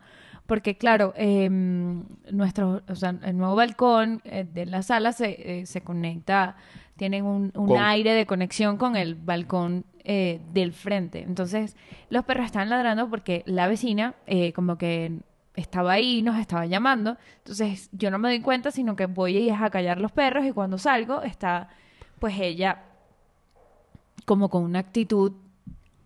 porque 0.47 0.77
claro, 0.77 1.15
eh, 1.17 1.49
nuestro, 1.51 2.83
o 2.89 2.95
sea, 2.95 3.17
el 3.23 3.37
nuevo 3.37 3.55
balcón 3.57 4.21
eh, 4.25 4.45
de 4.51 4.67
la 4.67 4.83
sala 4.83 5.13
se, 5.13 5.61
eh, 5.61 5.67
se 5.67 5.81
conecta, 5.83 6.57
tienen 6.97 7.25
un, 7.25 7.53
un 7.55 7.67
Con- 7.69 7.79
aire 7.81 8.13
de 8.15 8.27
conexión 8.27 8.77
con 8.77 8.97
el 8.97 9.15
balcón 9.15 9.85
eh, 10.05 10.41
del 10.53 10.73
frente. 10.73 11.23
Entonces, 11.23 11.77
los 12.11 12.25
perros 12.25 12.47
estaban 12.47 12.69
ladrando 12.71 13.09
porque 13.09 13.43
la 13.47 13.67
vecina 13.69 14.15
eh, 14.27 14.53
como 14.53 14.77
que 14.79 15.13
estaba 15.55 15.93
ahí, 15.93 16.23
nos 16.23 16.39
estaba 16.39 16.67
llamando. 16.67 17.17
Entonces, 17.39 17.89
yo 17.93 18.11
no 18.11 18.19
me 18.19 18.29
doy 18.29 18.41
cuenta, 18.41 18.71
sino 18.71 18.97
que 18.97 19.07
voy 19.07 19.37
y 19.37 19.49
es 19.51 19.61
a 19.61 19.71
callar 19.71 20.01
los 20.01 20.13
perros 20.13 20.45
y 20.47 20.53
cuando 20.53 20.79
salgo 20.79 21.23
está, 21.23 21.69
pues 22.19 22.35
ella 22.39 22.83
como 24.25 24.49
con 24.49 24.63
una 24.65 24.79
actitud 24.79 25.33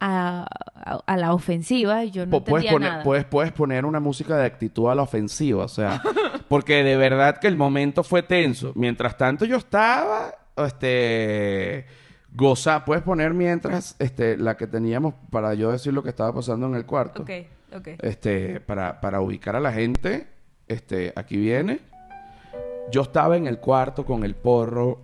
a, 0.01 0.47
a- 0.75 1.01
a 1.07 1.17
la 1.17 1.33
ofensiva 1.33 2.05
y 2.05 2.11
yo 2.11 2.27
no 2.27 2.43
puedes, 2.43 2.71
poner, 2.71 2.91
nada. 2.91 3.03
puedes, 3.03 3.25
puedes 3.25 3.53
poner 3.53 3.85
una 3.85 4.01
música 4.01 4.37
de 4.37 4.45
actitud 4.47 4.89
a 4.91 4.95
la 4.95 5.03
ofensiva. 5.03 5.65
O 5.65 5.69
sea, 5.69 6.03
porque 6.49 6.83
de 6.85 6.97
verdad 6.97 7.39
que 7.39 7.47
el 7.49 7.57
momento 7.57 8.03
fue 8.05 8.23
tenso. 8.23 8.73
Mientras 8.75 9.17
tanto, 9.17 9.45
yo 9.45 9.57
estaba, 9.57 10.35
este, 10.57 11.87
goza. 12.33 12.85
Puedes 12.85 13.03
poner 13.03 13.35
mientras, 13.35 13.97
este, 13.99 14.37
la 14.37 14.57
que 14.57 14.67
teníamos 14.67 15.15
para 15.31 15.55
yo 15.55 15.73
decir 15.73 15.93
lo 15.93 16.03
que 16.03 16.11
estaba 16.11 16.33
pasando 16.35 16.67
en 16.67 16.75
el 16.75 16.87
cuarto. 16.87 17.23
Ok, 17.23 17.31
ok. 17.75 17.89
este, 18.01 18.61
para, 18.61 19.01
para 19.01 19.21
ubicar 19.21 19.57
a 19.57 19.61
la 19.61 19.73
gente, 19.73 20.27
este, 20.69 21.13
aquí 21.17 21.37
viene. 21.37 21.81
Yo 22.91 23.03
estaba 23.03 23.37
en 23.37 23.47
el 23.47 23.59
cuarto 23.59 24.05
con 24.05 24.23
el 24.25 24.35
porro, 24.37 25.03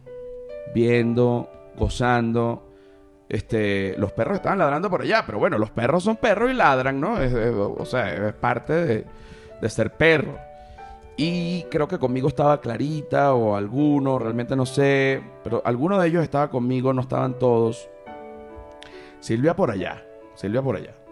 viendo, 0.74 1.50
gozando. 1.76 2.68
Este, 3.28 3.94
los 3.98 4.12
perros 4.12 4.36
estaban 4.36 4.58
ladrando 4.58 4.90
por 4.90 5.02
allá, 5.02 5.22
pero 5.24 5.38
bueno, 5.38 5.56
los 5.58 5.70
perros 5.70 6.04
son 6.04 6.16
perros 6.16 6.50
y 6.50 6.54
ladran, 6.54 7.00
¿no? 7.00 7.20
Es- 7.20 7.32
es- 7.32 7.54
o 7.54 7.84
sea, 7.86 8.28
es 8.28 8.34
parte 8.34 8.72
de, 8.74 9.06
de 9.60 9.70
ser 9.70 9.90
perro. 9.96 10.38
Y 11.16 11.64
creo 11.64 11.86
que 11.88 11.98
conmigo 11.98 12.28
estaba 12.28 12.60
Clarita 12.60 13.34
o 13.34 13.54
alguno, 13.54 14.18
realmente 14.18 14.56
no 14.56 14.66
sé, 14.66 15.22
pero 15.44 15.62
alguno 15.64 15.98
de 15.98 16.08
ellos 16.08 16.22
estaba 16.22 16.50
conmigo, 16.50 16.92
no 16.92 17.02
estaban 17.02 17.38
todos. 17.38 17.88
Silvia 19.20 19.54
por 19.54 19.70
allá, 19.70 20.04
Silvia 20.34 20.62
por 20.62 20.76
allá 20.76 21.02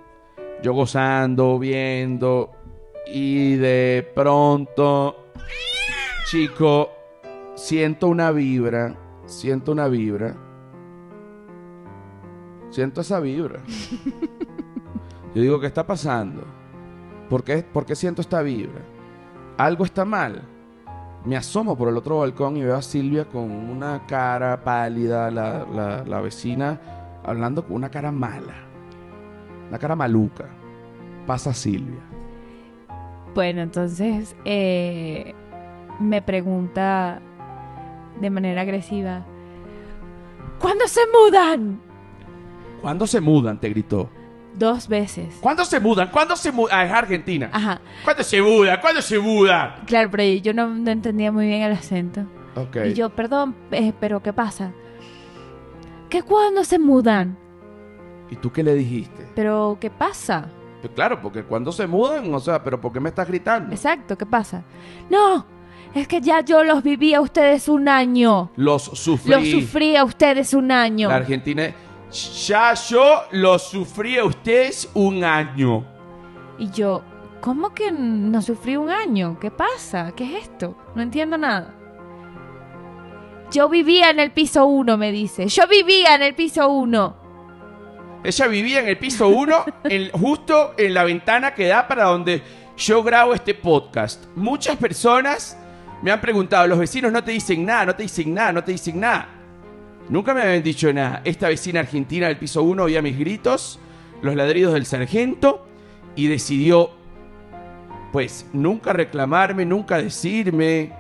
yo 0.63 0.73
gozando, 0.75 1.59
viendo, 1.59 2.51
y 3.07 3.57
de 3.57 4.09
pronto, 4.15 5.33
chico, 6.31 6.91
siento 7.55 8.09
una 8.09 8.31
vibra, 8.31 8.97
siento 9.27 9.73
una 9.73 9.89
vibra, 9.89 10.37
siento 12.71 13.01
esa 13.01 13.21
vibra. 13.21 13.61
Yo 15.35 15.43
digo, 15.43 15.61
¿qué 15.61 15.69
está 15.69 15.87
pasando? 15.87 16.43
¿Por 17.29 17.45
qué, 17.45 17.63
por 17.63 17.87
qué 17.87 17.95
siento 17.95 18.21
esta 18.21 18.43
vibra? 18.43 18.83
Algo 19.61 19.85
está 19.85 20.05
mal. 20.05 20.43
Me 21.25 21.37
asomo 21.37 21.77
por 21.77 21.89
el 21.89 21.97
otro 21.99 22.19
balcón 22.21 22.57
y 22.57 22.63
veo 22.63 22.77
a 22.77 22.83
Silvia 22.83 23.27
con 23.27 23.51
una 23.51 24.07
cara 24.07 24.63
pálida, 24.65 25.31
la, 25.31 25.67
la- 25.71 26.03
la 26.05 26.21
vecina 26.23 26.81
hablando 27.25 27.65
con 27.67 27.77
una 27.77 27.91
cara 27.91 28.11
mala. 28.11 28.55
Una 29.69 29.79
cara 29.79 29.95
maluca. 29.95 30.47
Pasa 31.27 31.53
Silvia. 31.53 32.01
Bueno, 33.35 33.61
entonces 33.61 34.35
eh, 34.47 35.35
me 36.01 36.23
pregunta 36.23 37.21
de 38.19 38.31
manera 38.31 38.63
agresiva, 38.63 39.25
¿cuándo 40.59 40.87
se 40.89 41.01
mudan? 41.13 41.81
¿Cuándo 42.81 43.07
se 43.07 43.21
mudan? 43.21 43.61
Te 43.61 43.69
gritó. 43.69 44.09
Dos 44.55 44.89
veces. 44.89 45.37
¿Cuándo 45.41 45.65
se 45.65 45.79
mudan? 45.81 46.09
¿Cuándo 46.11 46.37
se 46.37 46.51
mudan? 46.53 46.79
Ah, 46.79 46.85
es 46.85 46.93
Argentina. 46.93 47.51
Ajá, 47.53 47.81
¿Cuándo 48.05 48.23
se 48.23 48.43
mudan? 48.43 48.81
¿Cuándo 48.81 49.01
se 49.03 49.19
mudan? 49.19 49.75
claro, 49.87 50.11
pero 50.11 50.23
yo 50.25 50.53
no, 50.53 50.69
no 50.69 50.91
entendía 50.91 51.31
muy 51.33 51.47
bien 51.47 51.63
el 51.63 51.73
acento. 51.73 52.23
Ok. 52.57 52.77
Y 52.87 52.95
yo, 52.95 53.11
perdón, 53.11 53.55
eh, 53.71 53.93
pero 54.01 54.23
¿qué 54.23 54.33
pasa? 54.33 54.73
¿Que 56.09 56.23
cuándo 56.23 56.65
se 56.65 56.79
mudan? 56.79 57.39
¿Y 58.31 58.37
tú 58.37 58.51
qué 58.53 58.63
le 58.63 58.75
dijiste? 58.75 59.29
Pero 59.35 59.79
¿qué 59.81 59.91
pasa? 59.91 60.49
Pues 60.81 60.93
claro, 60.95 61.21
porque 61.21 61.43
cuando 61.45 61.73
se 61.73 61.87
mudan, 61.87 62.33
o 62.35 62.41
sea, 62.41 62.63
pero 62.63 62.81
¿por 62.81 62.93
qué 62.93 63.01
me 63.01 63.09
estás 63.11 63.29
gritando? 63.29 63.73
Exacto, 63.73 64.17
¿qué 64.17 64.27
pasa? 64.27 64.65
No, 65.09 65.47
es 65.95 66.09
que 66.09 66.21
ya 66.21 66.41
yo 66.41 66.65
los 66.65 66.83
viví 66.83 67.15
a 67.15 67.21
ustedes 67.21 67.69
un 67.69 67.89
año. 67.89 68.51
Los 68.57 68.85
sufrí. 68.85 69.31
Los 69.31 69.49
sufrí 69.49 69.97
a 69.97 70.05
ustedes 70.05 70.55
un 70.55 70.71
año. 70.73 71.09
La 71.09 71.17
Argentina. 71.17 71.73
Ya 72.11 72.75
yo 72.75 73.23
los 73.31 73.63
sufrí 73.63 74.19
a 74.19 74.25
ustedes 74.25 74.91
un 74.95 75.23
año. 75.23 75.85
Y 76.59 76.71
yo, 76.71 77.03
¿cómo 77.41 77.73
que 77.73 77.93
no 77.93 78.43
sufrí 78.43 78.77
un 78.77 78.91
año? 78.91 79.39
¿Qué 79.41 79.51
pasa? 79.51 80.13
¿Qué 80.17 80.25
es 80.25 80.45
esto? 80.45 80.77
No 80.95 81.03
entiendo 81.03 81.39
nada. 81.39 81.75
Yo 83.53 83.69
vivía 83.69 84.11
en 84.11 84.21
el 84.21 84.33
piso 84.33 84.67
1, 84.67 84.97
me 84.97 85.13
dice. 85.13 85.47
Yo 85.47 85.67
vivía 85.69 86.15
en 86.15 86.23
el 86.23 86.35
piso 86.35 86.69
1. 86.69 87.17
Ella 88.23 88.47
vivía 88.49 88.81
en 88.81 88.89
el 88.89 88.99
piso 88.99 89.29
1, 89.29 89.65
justo 90.13 90.75
en 90.77 90.95
la 90.95 91.05
ventana 91.05 91.55
que 91.55 91.67
da 91.67 91.89
para 91.89 92.05
donde 92.05 92.43
yo 92.77 93.03
grabo 93.03 93.35
este 93.35 93.55
podcast. 93.55 94.27
Muchas 94.35 94.77
personas 94.77 95.57
me 96.03 96.11
han 96.11 96.21
preguntado, 96.21 96.67
los 96.67 96.79
vecinos 96.79 97.13
no 97.13 97.23
te 97.23 97.33
dicen 97.33 97.65
nada, 97.65 97.87
no 97.87 97.95
te 97.95 98.03
dicen 98.03 98.35
nada, 98.35 98.53
no 98.53 98.65
te 98.65 98.73
dicen 98.73 99.01
nada. 99.01 99.40
Nunca 100.11 100.35
me 100.35 100.43
habían 100.43 100.63
dicho 100.63 100.93
nada. 100.93 101.23
Esta 101.25 101.49
vecina 101.49 101.81
argentina 101.81 102.27
del 102.27 102.37
piso 102.37 102.65
1 102.65 102.83
oía 102.83 103.01
mis 103.01 103.17
gritos, 103.17 103.79
los 104.23 104.35
ladridos 104.35 104.75
del 104.75 104.85
sargento 104.85 105.65
y 106.17 106.27
decidió, 106.27 106.91
pues, 108.13 108.47
nunca 108.53 108.93
reclamarme, 108.93 109.65
nunca 109.65 109.99
decirme, 109.99 110.93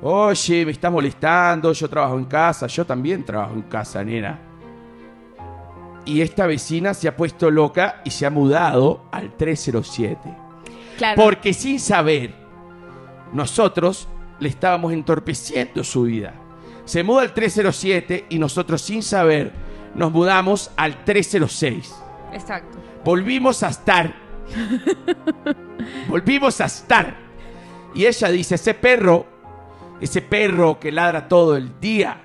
oye, 0.00 0.64
me 0.64 0.72
estás 0.72 0.90
molestando, 0.90 1.70
yo 1.74 1.88
trabajo 1.88 2.16
en 2.18 2.24
casa, 2.24 2.66
yo 2.66 2.86
también 2.86 3.26
trabajo 3.26 3.52
en 3.52 3.62
casa, 3.62 4.02
nena. 4.02 4.38
Y 6.06 6.22
esta 6.22 6.46
vecina 6.46 6.94
se 6.94 7.08
ha 7.08 7.16
puesto 7.16 7.50
loca 7.50 8.00
y 8.04 8.10
se 8.10 8.24
ha 8.24 8.30
mudado 8.30 9.04
al 9.12 9.36
307. 9.36 10.18
Claro. 10.96 11.22
Porque 11.22 11.52
sin 11.52 11.78
saber, 11.78 12.32
nosotros 13.34 14.08
le 14.40 14.48
estábamos 14.48 14.94
entorpeciendo 14.94 15.84
su 15.84 16.04
vida. 16.04 16.32
Se 16.86 17.02
muda 17.02 17.22
al 17.22 17.34
307 17.34 18.26
y 18.30 18.38
nosotros 18.38 18.80
sin 18.80 19.02
saber 19.02 19.52
nos 19.94 20.12
mudamos 20.12 20.70
al 20.76 21.04
306. 21.04 21.94
Exacto. 22.32 22.78
Volvimos 23.04 23.62
a 23.62 23.68
estar. 23.68 24.14
Volvimos 26.08 26.60
a 26.60 26.66
estar. 26.66 27.16
Y 27.94 28.06
ella 28.06 28.28
dice, 28.28 28.54
ese 28.54 28.74
perro, 28.74 29.26
ese 30.00 30.22
perro 30.22 30.78
que 30.78 30.92
ladra 30.92 31.28
todo 31.28 31.56
el 31.56 31.80
día. 31.80 32.22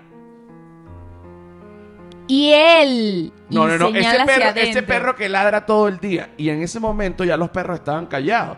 Y 2.28 2.52
él. 2.54 3.34
No, 3.50 3.66
y 3.66 3.72
no, 3.72 3.78
no, 3.78 3.88
ese 3.88 4.26
perro, 4.26 4.50
ese 4.56 4.84
perro 4.84 5.16
que 5.16 5.28
ladra 5.28 5.66
todo 5.66 5.88
el 5.88 6.00
día. 6.00 6.34
Y 6.38 6.50
en 6.50 6.62
ese 6.62 6.80
momento 6.80 7.24
ya 7.24 7.36
los 7.36 7.50
perros 7.50 7.80
estaban 7.80 8.06
callados. 8.06 8.58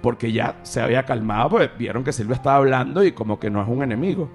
Porque 0.00 0.32
ya 0.32 0.56
se 0.62 0.80
había 0.80 1.04
calmado, 1.04 1.50
pues 1.50 1.70
vieron 1.78 2.02
que 2.02 2.12
Silvia 2.12 2.36
estaba 2.36 2.56
hablando 2.56 3.04
y 3.04 3.12
como 3.12 3.38
que 3.38 3.50
no 3.50 3.62
es 3.62 3.68
un 3.68 3.82
enemigo. 3.82 4.30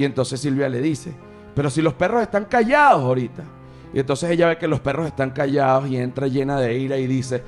Y 0.00 0.04
entonces 0.06 0.40
Silvia 0.40 0.66
le 0.66 0.80
dice, 0.80 1.12
pero 1.54 1.68
si 1.68 1.82
los 1.82 1.92
perros 1.92 2.22
están 2.22 2.46
callados 2.46 3.02
ahorita. 3.02 3.44
Y 3.92 3.98
entonces 3.98 4.30
ella 4.30 4.48
ve 4.48 4.56
que 4.56 4.66
los 4.66 4.80
perros 4.80 5.06
están 5.06 5.28
callados 5.32 5.90
y 5.90 5.98
entra 5.98 6.26
llena 6.26 6.58
de 6.58 6.78
ira 6.78 6.96
y 6.96 7.06
dice, 7.06 7.42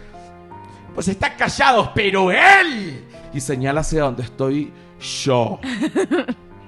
pues 0.94 1.08
están 1.08 1.32
callados, 1.38 1.88
pero 1.94 2.30
él. 2.30 3.06
Y 3.32 3.40
señala 3.40 3.80
hacia 3.80 4.02
donde 4.02 4.24
estoy 4.24 4.70
yo. 5.24 5.60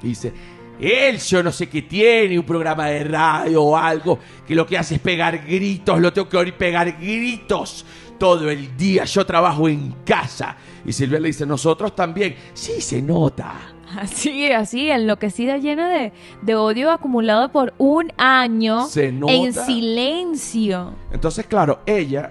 Dice, 0.03 0.33
Él, 0.81 1.19
yo 1.19 1.43
no 1.43 1.53
sé 1.53 1.69
qué 1.69 1.83
tiene, 1.83 2.39
un 2.39 2.47
programa 2.47 2.87
de 2.87 3.05
radio 3.05 3.63
o 3.63 3.77
algo, 3.77 4.19
que 4.47 4.55
lo 4.55 4.67
que 4.67 4.79
hace 4.79 4.95
es 4.95 5.01
pegar 5.03 5.45
gritos, 5.45 6.01
lo 6.01 6.15
tengo 6.15 6.31
que 6.31 6.39
oír 6.39 6.55
pegar 6.55 6.99
gritos 6.99 7.85
todo 8.19 8.49
el 8.49 8.75
día. 8.75 9.05
Yo 9.05 9.27
trabajo 9.27 9.69
en 9.69 9.93
casa. 10.07 10.57
Y 10.87 10.95
Silvia 10.95 11.21
le 11.21 11.29
dice, 11.29 11.45
nosotros 11.45 11.95
también. 11.95 12.37
Sí, 12.55 12.81
se 12.81 13.03
nota. 13.03 13.74
Así, 14.01 14.51
así, 14.51 14.91
enloquecida, 14.91 15.59
llena 15.59 15.89
de, 15.89 16.13
de 16.43 16.55
odio 16.55 16.91
acumulado 16.91 17.51
por 17.51 17.75
un 17.79 18.13
año 18.17 18.87
Se 18.87 19.13
nota. 19.13 19.33
en 19.33 19.53
silencio. 19.53 20.93
Entonces, 21.13 21.47
claro, 21.47 21.81
ella 21.87 22.31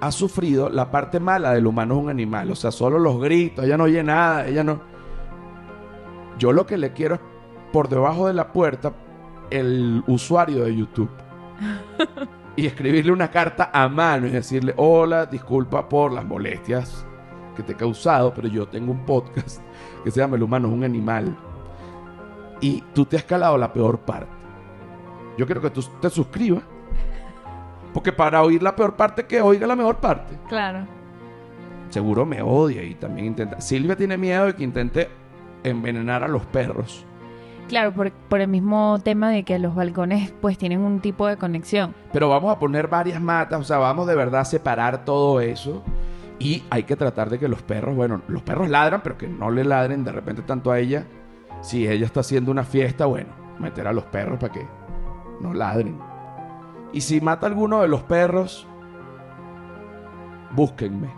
ha 0.00 0.12
sufrido 0.12 0.68
la 0.68 0.90
parte 0.90 1.20
mala 1.20 1.52
del 1.52 1.66
humano 1.66 1.96
es 1.96 2.02
un 2.04 2.10
animal. 2.10 2.50
O 2.50 2.56
sea, 2.56 2.70
solo 2.70 2.98
los 2.98 3.20
gritos, 3.20 3.64
ella 3.64 3.76
no 3.76 3.84
oye 3.84 4.02
nada, 4.02 4.46
ella 4.46 4.64
no... 4.64 4.80
Yo 6.38 6.52
lo 6.52 6.66
que 6.66 6.76
le 6.76 6.92
quiero 6.92 7.16
es 7.16 7.20
por 7.72 7.88
debajo 7.88 8.28
de 8.28 8.34
la 8.34 8.52
puerta 8.52 8.92
el 9.50 10.02
usuario 10.06 10.64
de 10.64 10.76
YouTube. 10.76 11.10
y 12.56 12.66
escribirle 12.66 13.12
una 13.12 13.30
carta 13.30 13.70
a 13.72 13.88
mano 13.88 14.26
y 14.26 14.30
decirle, 14.30 14.74
hola, 14.76 15.26
disculpa 15.26 15.88
por 15.88 16.12
las 16.12 16.24
molestias 16.24 17.04
que 17.56 17.62
te 17.62 17.72
he 17.72 17.76
causado, 17.76 18.32
pero 18.34 18.48
yo 18.48 18.68
tengo 18.68 18.92
un 18.92 19.04
podcast 19.04 19.60
que 20.02 20.10
se 20.10 20.20
llama 20.20 20.36
El 20.36 20.42
humano 20.42 20.68
es 20.68 20.74
un 20.74 20.84
animal. 20.84 21.36
Y 22.60 22.82
tú 22.94 23.04
te 23.04 23.16
has 23.16 23.24
calado 23.24 23.56
la 23.56 23.72
peor 23.72 23.98
parte. 23.98 24.32
Yo 25.36 25.46
quiero 25.46 25.60
que 25.60 25.70
tú 25.70 25.82
te 26.00 26.10
suscribas. 26.10 26.62
Porque 27.94 28.12
para 28.12 28.42
oír 28.42 28.62
la 28.62 28.74
peor 28.74 28.96
parte, 28.96 29.26
que 29.26 29.40
oiga 29.40 29.66
la 29.66 29.76
mejor 29.76 29.96
parte. 29.96 30.38
Claro. 30.48 30.86
Seguro 31.90 32.26
me 32.26 32.42
odia 32.42 32.82
y 32.82 32.94
también 32.94 33.28
intenta. 33.28 33.60
Silvia 33.60 33.96
tiene 33.96 34.16
miedo 34.18 34.46
de 34.46 34.54
que 34.54 34.64
intente 34.64 35.08
envenenar 35.62 36.22
a 36.22 36.28
los 36.28 36.44
perros. 36.46 37.06
Claro, 37.68 37.92
por, 37.92 38.10
por 38.10 38.40
el 38.40 38.48
mismo 38.48 38.98
tema 39.02 39.30
de 39.30 39.42
que 39.42 39.58
los 39.58 39.74
balcones 39.74 40.32
pues 40.40 40.56
tienen 40.56 40.80
un 40.80 41.00
tipo 41.00 41.26
de 41.26 41.36
conexión. 41.36 41.94
Pero 42.12 42.28
vamos 42.28 42.50
a 42.54 42.58
poner 42.58 42.88
varias 42.88 43.20
matas, 43.20 43.60
o 43.60 43.64
sea, 43.64 43.78
vamos 43.78 44.06
de 44.06 44.14
verdad 44.14 44.40
a 44.40 44.44
separar 44.44 45.04
todo 45.04 45.40
eso. 45.40 45.82
Y 46.38 46.62
hay 46.70 46.84
que 46.84 46.96
tratar 46.96 47.30
de 47.30 47.38
que 47.38 47.48
los 47.48 47.62
perros, 47.62 47.96
bueno, 47.96 48.22
los 48.28 48.42
perros 48.42 48.68
ladran, 48.68 49.00
pero 49.02 49.18
que 49.18 49.26
no 49.26 49.50
le 49.50 49.64
ladren 49.64 50.04
de 50.04 50.12
repente 50.12 50.42
tanto 50.42 50.70
a 50.70 50.78
ella. 50.78 51.06
Si 51.62 51.88
ella 51.88 52.06
está 52.06 52.20
haciendo 52.20 52.52
una 52.52 52.62
fiesta, 52.62 53.06
bueno, 53.06 53.30
meter 53.58 53.88
a 53.88 53.92
los 53.92 54.04
perros 54.04 54.38
para 54.38 54.52
que 54.52 54.66
no 55.40 55.52
ladren. 55.52 55.98
Y 56.92 57.00
si 57.00 57.20
mata 57.20 57.46
a 57.46 57.50
alguno 57.50 57.82
de 57.82 57.88
los 57.88 58.02
perros, 58.02 58.66
búsquenme. 60.52 61.08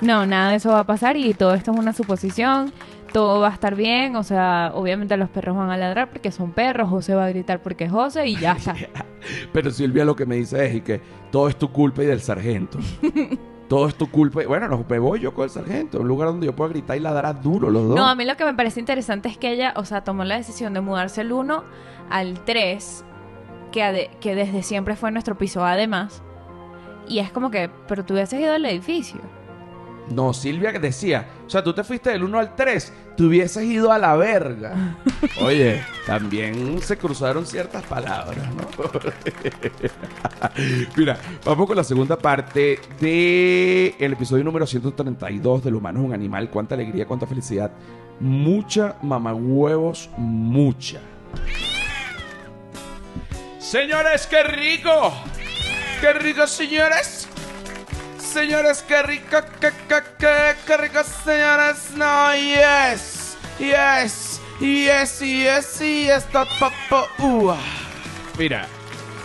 No, 0.00 0.24
nada 0.26 0.50
de 0.50 0.56
eso 0.56 0.70
va 0.70 0.80
a 0.80 0.84
pasar 0.84 1.16
y 1.16 1.34
todo 1.34 1.54
esto 1.54 1.72
es 1.72 1.78
una 1.78 1.92
suposición. 1.92 2.72
Todo 3.12 3.40
va 3.40 3.48
a 3.48 3.52
estar 3.52 3.74
bien, 3.74 4.16
o 4.16 4.22
sea, 4.22 4.70
obviamente 4.74 5.16
los 5.16 5.30
perros 5.30 5.56
van 5.56 5.70
a 5.70 5.78
ladrar 5.78 6.10
porque 6.10 6.30
son 6.30 6.52
perros, 6.52 6.90
José 6.90 7.14
va 7.14 7.24
a 7.24 7.28
gritar 7.30 7.62
porque 7.62 7.84
es 7.84 7.90
José 7.90 8.26
y 8.28 8.36
ya 8.36 8.52
está. 8.58 8.74
Pero 9.52 9.70
Silvia 9.70 10.04
lo 10.04 10.14
que 10.14 10.26
me 10.26 10.36
dice 10.36 10.66
es 10.66 10.74
y 10.76 10.80
que 10.82 11.00
todo 11.32 11.48
es 11.48 11.56
tu 11.56 11.72
culpa 11.72 12.02
y 12.02 12.06
del 12.06 12.20
sargento. 12.20 12.78
todo 13.68 13.86
es 13.86 13.94
tu 13.94 14.10
culpa. 14.10 14.42
Bueno, 14.46 14.68
no, 14.68 14.84
me 14.88 14.98
voy 14.98 15.20
yo 15.20 15.34
con 15.34 15.44
el 15.44 15.50
sargento, 15.50 16.00
un 16.00 16.08
lugar 16.08 16.28
donde 16.28 16.46
yo 16.46 16.56
pueda 16.56 16.70
gritar 16.70 16.96
y 16.96 17.00
ladrar 17.00 17.40
duro 17.42 17.70
los 17.70 17.88
dos. 17.88 17.96
No, 17.96 18.08
a 18.08 18.14
mí 18.14 18.24
lo 18.24 18.36
que 18.36 18.44
me 18.44 18.54
parece 18.54 18.80
interesante 18.80 19.28
es 19.28 19.36
que 19.36 19.52
ella, 19.52 19.74
o 19.76 19.84
sea, 19.84 20.02
tomó 20.02 20.24
la 20.24 20.36
decisión 20.36 20.74
de 20.74 20.80
mudarse 20.80 21.20
el 21.20 21.32
1 21.32 21.64
al 22.10 22.44
3, 22.44 23.04
que, 23.70 24.10
que 24.20 24.34
desde 24.34 24.62
siempre 24.62 24.96
fue 24.96 25.10
nuestro 25.12 25.36
piso 25.36 25.64
además. 25.64 26.22
Y 27.06 27.20
es 27.20 27.30
como 27.30 27.50
que, 27.50 27.70
pero 27.86 28.04
tú 28.04 28.14
hubieses 28.14 28.40
ido 28.40 28.54
al 28.54 28.64
edificio. 28.64 29.20
No, 30.10 30.32
Silvia 30.32 30.72
que 30.72 30.78
decía, 30.78 31.26
o 31.46 31.50
sea, 31.50 31.62
tú 31.62 31.72
te 31.72 31.84
fuiste 31.84 32.10
del 32.10 32.24
1 32.24 32.38
al 32.38 32.56
3, 32.56 32.92
te 33.16 33.22
hubieses 33.22 33.62
ido 33.64 33.92
a 33.92 33.98
la 33.98 34.16
verga. 34.16 34.96
Oye, 35.42 35.82
también 36.06 36.80
se 36.80 36.96
cruzaron 36.96 37.46
ciertas 37.46 37.84
palabras, 37.84 38.48
¿no? 38.54 38.66
Mira, 40.96 41.18
vamos 41.44 41.66
con 41.66 41.76
la 41.76 41.84
segunda 41.84 42.16
parte 42.16 42.80
del 43.00 43.94
el 43.98 44.12
episodio 44.12 44.44
número 44.44 44.66
132 44.66 45.64
del 45.64 45.74
humano 45.74 46.00
es 46.00 46.06
un 46.06 46.14
animal. 46.14 46.48
Cuánta 46.50 46.74
alegría, 46.74 47.06
cuánta 47.06 47.26
felicidad. 47.26 47.70
Mucha 48.20 48.96
mamagüevos, 49.02 50.08
mucha. 50.16 51.00
Señores, 53.58 54.26
qué 54.26 54.42
rico. 54.42 55.12
Qué 56.00 56.12
rico, 56.14 56.46
señores. 56.46 57.27
Señores, 58.32 58.84
qué 58.86 59.02
rico, 59.02 59.38
qué, 59.58 59.70
qué, 59.88 59.96
qué, 60.18 60.54
qué 60.66 60.76
rico, 60.76 60.98
señores. 61.24 61.92
No, 61.96 62.34
yes. 62.34 63.38
Yes. 63.58 64.40
Yes, 64.60 65.20
yes, 65.20 65.78
yes. 65.80 66.26
Mira, 68.38 68.66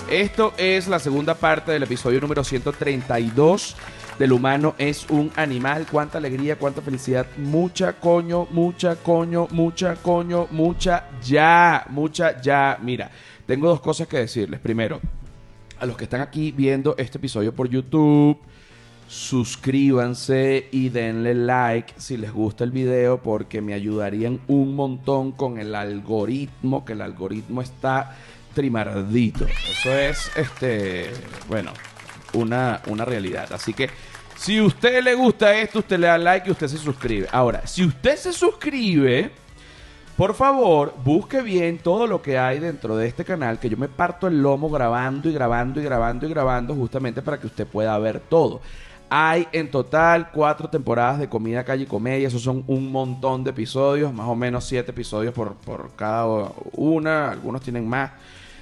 esto 0.09 0.53
es 0.57 0.87
la 0.87 0.99
segunda 0.99 1.35
parte 1.35 1.73
del 1.73 1.83
episodio 1.83 2.21
número 2.21 2.45
132 2.45 3.75
del 4.17 4.31
humano 4.31 4.73
es 4.77 5.05
un 5.09 5.31
animal. 5.35 5.85
Cuánta 5.91 6.17
alegría, 6.17 6.57
cuánta 6.57 6.81
felicidad. 6.81 7.27
Mucha 7.37 7.99
coño, 7.99 8.47
mucha 8.51 8.95
coño, 8.95 9.47
mucha 9.51 9.95
coño, 9.97 10.47
mucha 10.49 11.09
ya, 11.21 11.85
mucha 11.89 12.41
ya. 12.41 12.79
Mira, 12.81 13.11
tengo 13.45 13.67
dos 13.67 13.81
cosas 13.81 14.07
que 14.07 14.17
decirles. 14.19 14.61
Primero, 14.61 15.01
a 15.79 15.85
los 15.85 15.97
que 15.97 16.05
están 16.05 16.21
aquí 16.21 16.53
viendo 16.53 16.95
este 16.97 17.17
episodio 17.17 17.53
por 17.53 17.67
YouTube, 17.69 18.39
suscríbanse 19.13 20.69
y 20.71 20.89
denle 20.89 21.35
like 21.35 21.93
si 21.97 22.17
les 22.17 22.33
gusta 22.33 22.63
el 22.63 22.71
video 22.71 23.21
porque 23.21 23.61
me 23.61 23.75
ayudarían 23.75 24.39
un 24.47 24.75
montón 24.75 25.33
con 25.33 25.59
el 25.59 25.75
algoritmo, 25.75 26.83
que 26.83 26.93
el 26.93 27.01
algoritmo 27.01 27.61
está 27.61 28.17
trimardito. 28.55 29.45
Eso 29.45 29.93
es, 29.93 30.31
este, 30.35 31.11
bueno, 31.47 31.71
una, 32.33 32.81
una 32.87 33.05
realidad. 33.05 33.53
Así 33.53 33.73
que 33.73 33.87
si 34.35 34.57
a 34.57 34.63
usted 34.63 35.03
le 35.03 35.13
gusta 35.13 35.53
esto, 35.59 35.79
usted 35.79 35.99
le 35.99 36.07
da 36.07 36.17
like 36.17 36.49
y 36.49 36.51
usted 36.51 36.67
se 36.67 36.79
suscribe. 36.79 37.27
Ahora, 37.31 37.67
si 37.67 37.85
usted 37.85 38.17
se 38.17 38.33
suscribe, 38.33 39.29
por 40.17 40.33
favor, 40.33 40.95
busque 41.05 41.43
bien 41.43 41.77
todo 41.77 42.07
lo 42.07 42.19
que 42.23 42.39
hay 42.39 42.57
dentro 42.57 42.97
de 42.97 43.07
este 43.07 43.23
canal, 43.23 43.59
que 43.59 43.69
yo 43.69 43.77
me 43.77 43.89
parto 43.89 44.25
el 44.25 44.41
lomo 44.41 44.71
grabando 44.71 45.29
y 45.29 45.33
grabando 45.33 45.79
y 45.79 45.83
grabando 45.83 46.25
y 46.25 46.29
grabando 46.29 46.73
justamente 46.73 47.21
para 47.21 47.39
que 47.39 47.45
usted 47.45 47.67
pueda 47.67 47.95
ver 47.99 48.19
todo. 48.19 48.59
Hay 49.15 49.47
en 49.51 49.69
total 49.69 50.31
cuatro 50.31 50.67
temporadas 50.67 51.19
de 51.19 51.29
Comida, 51.29 51.63
Calle 51.63 51.83
y 51.83 51.85
Comedia. 51.85 52.27
Esos 52.27 52.41
son 52.41 52.63
un 52.65 52.91
montón 52.91 53.43
de 53.43 53.51
episodios, 53.51 54.11
más 54.11 54.25
o 54.25 54.35
menos 54.35 54.63
siete 54.63 54.89
episodios 54.89 55.35
por, 55.35 55.53
por 55.53 55.91
cada 55.95 56.25
una. 56.71 57.29
Algunos 57.29 57.61
tienen 57.61 57.87
más. 57.87 58.09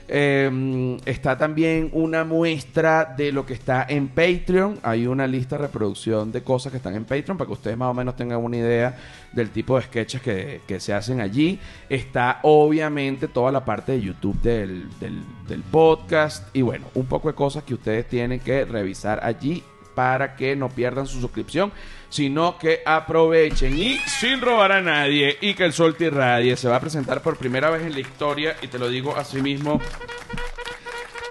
Eh, 0.10 1.00
está 1.06 1.38
también 1.38 1.90
una 1.94 2.26
muestra 2.26 3.06
de 3.06 3.32
lo 3.32 3.46
que 3.46 3.54
está 3.54 3.86
en 3.88 4.10
Patreon. 4.10 4.80
Hay 4.84 5.08
una 5.08 5.26
lista 5.26 5.56
de 5.56 5.62
reproducción 5.68 6.34
de 6.34 6.44
cosas 6.44 6.74
que 6.74 6.80
están 6.80 6.96
en 6.96 7.06
Patreon 7.06 7.38
para 7.38 7.48
que 7.48 7.54
ustedes 7.54 7.78
más 7.78 7.88
o 7.88 7.94
menos 7.94 8.18
tengan 8.18 8.44
una 8.44 8.58
idea 8.58 8.98
del 9.32 9.52
tipo 9.52 9.78
de 9.78 9.84
sketches 9.84 10.22
que, 10.22 10.60
que 10.68 10.82
se 10.82 10.94
hacen 10.94 11.22
allí. 11.22 11.60
Está 11.88 12.42
obviamente 12.44 13.30
toda 13.30 13.54
la 13.54 13.64
parte 13.64 13.94
de 13.94 14.02
YouTube 14.02 14.38
del, 14.42 14.90
del 15.00 15.64
podcast. 15.72 16.54
Y 16.54 16.62
bueno, 16.62 16.88
un 16.94 17.06
poco 17.06 17.30
de 17.30 17.36
cosas 17.36 17.64
que 17.64 17.74
ustedes 17.74 18.06
tienen 18.10 18.42
que 18.42 18.66
revisar 18.66 19.24
allí 19.24 19.64
para 20.02 20.36
que 20.36 20.56
no 20.56 20.68
pierdan 20.68 21.06
su 21.06 21.22
suscripción, 21.22 21.72
sino 22.10 22.58
que 22.58 22.82
aprovechen 22.84 23.78
y 23.78 23.98
sin 23.98 24.42
robar 24.42 24.72
a 24.72 24.82
nadie 24.82 25.38
y 25.42 25.54
que 25.54 25.64
el 25.64 25.74
sol 25.74 25.96
te 25.96 26.06
irradie. 26.06 26.58
Se 26.58 26.68
va 26.68 26.78
a 26.78 26.80
presentar 26.80 27.22
por 27.22 27.38
primera 27.38 27.70
vez 27.70 27.84
en 27.84 27.94
la 27.94 28.00
historia 28.00 28.56
y 28.64 28.68
te 28.68 28.80
lo 28.80 28.90
digo 28.90 29.16
así 29.16 29.44
mismo, 29.44 29.80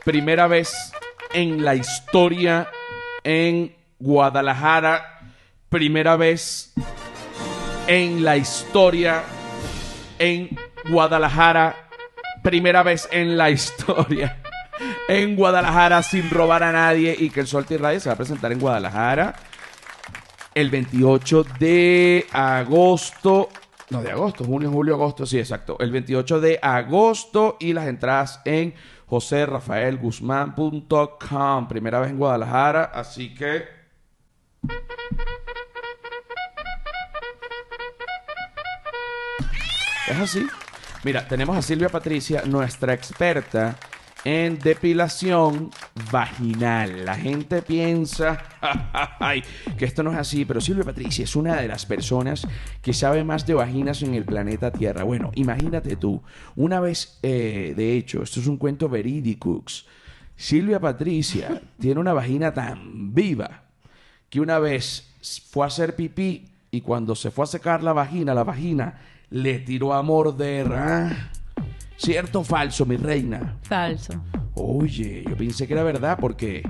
primera 0.04 0.46
vez 0.46 0.72
en 1.32 1.64
la 1.64 1.74
historia 1.74 2.68
en 3.24 3.74
Guadalajara, 3.98 5.18
primera 5.68 6.14
vez 6.14 6.72
en 7.88 8.22
la 8.22 8.36
historia 8.36 9.24
en 10.20 10.56
Guadalajara, 10.88 11.88
primera 12.44 12.84
vez 12.84 13.08
en 13.10 13.36
la 13.36 13.50
historia 13.50 14.39
en 15.08 15.36
Guadalajara 15.36 16.02
sin 16.02 16.28
robar 16.30 16.62
a 16.62 16.72
nadie 16.72 17.16
y 17.18 17.30
que 17.30 17.40
el 17.40 17.46
Sol 17.46 17.64
te 17.64 17.74
irradie 17.74 18.00
se 18.00 18.08
va 18.08 18.14
a 18.14 18.16
presentar 18.16 18.52
en 18.52 18.60
Guadalajara 18.60 19.34
el 20.54 20.70
28 20.70 21.44
de 21.58 22.26
agosto. 22.32 23.48
No, 23.90 24.02
de 24.02 24.12
agosto, 24.12 24.44
junio, 24.44 24.70
julio, 24.70 24.94
agosto, 24.94 25.26
sí, 25.26 25.38
exacto. 25.38 25.76
El 25.80 25.90
28 25.90 26.40
de 26.40 26.58
agosto 26.62 27.56
y 27.58 27.72
las 27.72 27.88
entradas 27.88 28.40
en 28.44 28.72
joserrafaelguzmán.com. 29.06 31.68
Primera 31.68 31.98
vez 32.00 32.10
en 32.10 32.18
Guadalajara, 32.18 32.84
así 32.84 33.34
que... 33.34 33.80
Es 40.08 40.18
así. 40.18 40.46
Mira, 41.02 41.26
tenemos 41.26 41.56
a 41.56 41.62
Silvia 41.62 41.88
Patricia, 41.88 42.42
nuestra 42.44 42.92
experta 42.92 43.74
en 44.24 44.58
depilación 44.58 45.70
vaginal. 46.10 47.04
La 47.04 47.14
gente 47.14 47.62
piensa 47.62 48.42
que 49.78 49.84
esto 49.84 50.02
no 50.02 50.12
es 50.12 50.18
así, 50.18 50.44
pero 50.44 50.60
Silvia 50.60 50.84
Patricia 50.84 51.24
es 51.24 51.36
una 51.36 51.56
de 51.56 51.68
las 51.68 51.86
personas 51.86 52.46
que 52.82 52.92
sabe 52.92 53.24
más 53.24 53.46
de 53.46 53.54
vaginas 53.54 54.02
en 54.02 54.14
el 54.14 54.24
planeta 54.24 54.70
Tierra. 54.70 55.04
Bueno, 55.04 55.30
imagínate 55.34 55.96
tú, 55.96 56.22
una 56.56 56.80
vez, 56.80 57.18
eh, 57.22 57.74
de 57.76 57.96
hecho, 57.96 58.22
esto 58.22 58.40
es 58.40 58.46
un 58.46 58.56
cuento 58.56 58.88
verídico. 58.88 59.64
Silvia 60.36 60.80
Patricia 60.80 61.60
tiene 61.80 62.00
una 62.00 62.12
vagina 62.12 62.52
tan 62.52 63.14
viva 63.14 63.62
que 64.28 64.40
una 64.40 64.58
vez 64.58 65.12
fue 65.50 65.64
a 65.64 65.68
hacer 65.68 65.96
pipí 65.96 66.46
y 66.70 66.82
cuando 66.82 67.14
se 67.14 67.30
fue 67.30 67.44
a 67.44 67.48
secar 67.48 67.82
la 67.82 67.92
vagina, 67.92 68.32
la 68.32 68.44
vagina 68.44 69.00
le 69.30 69.58
tiró 69.58 69.92
a 69.92 70.02
morder. 70.02 70.70
¿Cierto 72.00 72.40
o 72.40 72.44
falso, 72.44 72.86
mi 72.86 72.96
reina? 72.96 73.58
Falso. 73.60 74.14
Oye, 74.54 75.22
yo 75.28 75.36
pensé 75.36 75.66
que 75.66 75.74
era 75.74 75.82
verdad 75.82 76.16
porque 76.18 76.62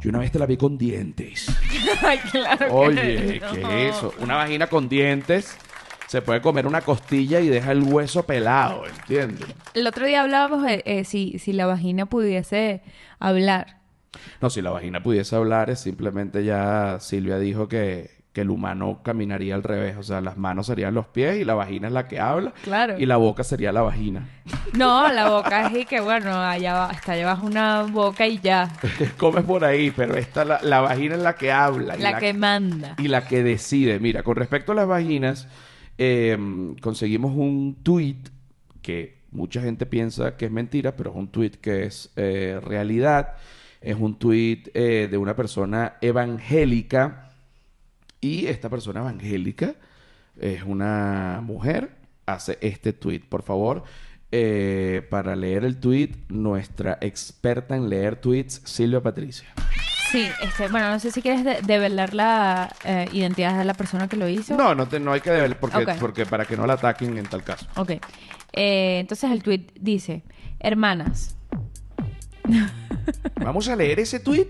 yo 0.00 0.10
una 0.10 0.18
vez 0.18 0.32
te 0.32 0.38
la 0.40 0.46
vi 0.46 0.56
con 0.56 0.76
dientes. 0.76 1.46
Ay, 2.02 2.18
claro 2.32 2.66
que 2.66 2.72
Oye, 2.72 3.40
no. 3.40 3.52
¿qué 3.52 3.88
es 3.88 3.96
eso? 3.96 4.12
Una 4.18 4.34
vagina 4.34 4.66
con 4.66 4.88
dientes 4.88 5.56
se 6.08 6.22
puede 6.22 6.40
comer 6.40 6.66
una 6.66 6.80
costilla 6.80 7.38
y 7.38 7.46
deja 7.48 7.70
el 7.70 7.84
hueso 7.84 8.24
pelado, 8.24 8.84
¿entiendes? 8.84 9.46
El 9.74 9.86
otro 9.86 10.06
día 10.06 10.22
hablábamos 10.22 10.64
de 10.64 10.82
eh, 10.86 11.04
si, 11.04 11.38
si 11.38 11.52
la 11.52 11.66
vagina 11.66 12.06
pudiese 12.06 12.82
hablar. 13.20 13.78
No, 14.40 14.50
si 14.50 14.60
la 14.60 14.70
vagina 14.70 15.04
pudiese 15.04 15.36
hablar, 15.36 15.70
es 15.70 15.78
simplemente 15.78 16.44
ya 16.44 16.98
Silvia 16.98 17.38
dijo 17.38 17.68
que, 17.68 18.17
que 18.38 18.42
el 18.42 18.50
humano 18.50 19.00
caminaría 19.02 19.56
al 19.56 19.64
revés. 19.64 19.96
O 19.96 20.04
sea, 20.04 20.20
las 20.20 20.36
manos 20.36 20.66
serían 20.68 20.94
los 20.94 21.08
pies 21.08 21.40
y 21.40 21.44
la 21.44 21.54
vagina 21.54 21.88
es 21.88 21.92
la 21.92 22.06
que 22.06 22.20
habla. 22.20 22.52
Claro. 22.62 22.94
Y 22.96 23.04
la 23.04 23.16
boca 23.16 23.42
sería 23.42 23.72
la 23.72 23.82
vagina. 23.82 24.28
No, 24.74 25.12
la 25.12 25.28
boca 25.28 25.66
es 25.66 25.76
y 25.76 25.84
que 25.84 25.98
bueno, 26.00 26.32
allá 26.40 26.74
va, 26.74 26.84
hasta 26.90 27.16
llevas 27.16 27.42
una 27.42 27.82
boca 27.82 28.28
y 28.28 28.38
ya. 28.38 28.70
Comes 29.16 29.42
por 29.42 29.64
ahí, 29.64 29.90
pero 29.90 30.14
esta, 30.14 30.44
la, 30.44 30.60
la 30.62 30.78
vagina 30.80 31.16
es 31.16 31.22
la 31.22 31.34
que 31.34 31.50
habla. 31.50 31.96
y 31.96 32.00
La 32.00 32.18
que 32.20 32.32
manda. 32.32 32.94
y 32.96 33.08
la 33.08 33.26
que 33.26 33.42
decide. 33.42 33.98
Mira, 33.98 34.22
con 34.22 34.36
respecto 34.36 34.70
a 34.70 34.76
las 34.76 34.86
vaginas, 34.86 35.48
eh, 35.98 36.38
conseguimos 36.80 37.32
un 37.34 37.78
tweet 37.82 38.18
que 38.82 39.18
mucha 39.32 39.60
gente 39.60 39.84
piensa 39.84 40.36
que 40.36 40.44
es 40.44 40.52
mentira, 40.52 40.94
pero 40.94 41.10
es 41.10 41.16
un 41.16 41.26
tweet 41.26 41.54
que 41.60 41.86
es 41.86 42.12
eh, 42.14 42.60
realidad. 42.64 43.34
Es 43.80 43.96
un 43.98 44.16
tweet 44.16 44.70
eh, 44.74 45.08
de 45.10 45.18
una 45.18 45.34
persona 45.34 45.94
evangélica 46.00 47.27
y 48.20 48.46
esta 48.46 48.68
persona 48.68 49.00
evangélica 49.00 49.74
es 50.40 50.62
una 50.62 51.40
mujer. 51.42 51.90
Hace 52.26 52.58
este 52.60 52.92
tweet, 52.92 53.20
por 53.28 53.42
favor. 53.42 53.84
eh, 54.30 55.06
para 55.10 55.34
leer 55.36 55.64
el 55.64 55.78
tweet, 55.80 56.10
nuestra 56.28 56.98
experta 57.00 57.74
en 57.76 57.88
leer 57.88 58.16
tweets, 58.16 58.60
Silvia 58.64 59.00
Patricia. 59.02 59.48
Sí, 60.12 60.26
este, 60.42 60.68
bueno, 60.68 60.90
no 60.90 60.98
sé 61.00 61.10
si 61.10 61.22
quieres 61.22 61.44
de- 61.44 61.62
develar 61.62 62.12
la 62.14 62.70
eh, 62.84 63.08
identidad 63.12 63.56
de 63.58 63.64
la 63.64 63.72
persona 63.74 64.06
que 64.08 64.16
lo 64.16 64.28
hizo. 64.28 64.54
No, 64.56 64.74
no, 64.74 64.86
te- 64.86 65.00
no 65.00 65.12
hay 65.12 65.20
que 65.22 65.30
deber 65.30 65.58
porque, 65.58 65.86
porque 65.98 66.26
para 66.26 66.44
que 66.44 66.56
no 66.58 66.66
la 66.66 66.74
ataquen 66.74 67.16
en 67.16 67.24
tal 67.26 67.42
caso. 67.42 67.66
Ok. 67.76 67.92
Eh, 68.52 68.98
entonces 69.00 69.30
el 69.30 69.42
tweet 69.42 69.66
dice, 69.80 70.22
hermanas, 70.60 71.34
Vamos 73.42 73.68
a 73.68 73.76
leer 73.76 74.00
ese 74.00 74.20
tweet. 74.20 74.48